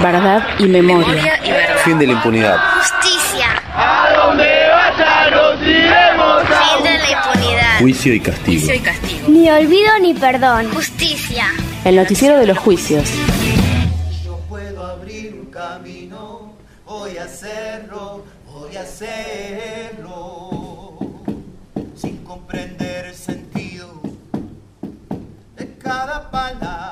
verdad 0.00 0.42
y 0.58 0.66
memoria. 0.66 1.40
Fin 1.84 1.98
de 1.98 2.06
la 2.06 2.12
impunidad. 2.12 2.58
Justicia. 2.78 3.46
A 3.74 4.08
donde 4.16 4.44
vaya 4.44 5.30
nos 5.30 5.60
iremos. 5.62 6.42
A... 6.42 6.62
Fin 6.62 6.84
de 6.84 6.98
la 6.98 7.10
impunidad. 7.10 7.78
Juicio 7.80 8.14
y 8.14 8.20
castigo. 8.20 8.60
Juicio 8.60 8.74
y 8.74 8.80
castigo. 8.80 9.28
Ni 9.28 9.50
olvido 9.50 9.98
ni 10.00 10.14
perdón. 10.14 10.72
Justicia. 10.72 11.46
El 11.84 11.96
noticiero 11.96 12.38
de 12.38 12.46
los 12.46 12.58
juicios. 12.58 13.10
Yo 14.24 14.38
puedo 14.48 14.86
abrir 14.86 15.34
un 15.34 15.46
camino, 15.46 16.52
voy 16.86 17.18
a 17.18 17.24
hacerlo, 17.24 18.24
voy 18.46 18.76
a 18.76 18.82
hacerlo. 18.82 20.50
Sin 21.96 22.18
comprender 22.24 23.06
el 23.06 23.14
sentido 23.14 24.00
de 25.56 25.76
cada 25.78 26.30
palabra. 26.30 26.91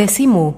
décimo. 0.00 0.54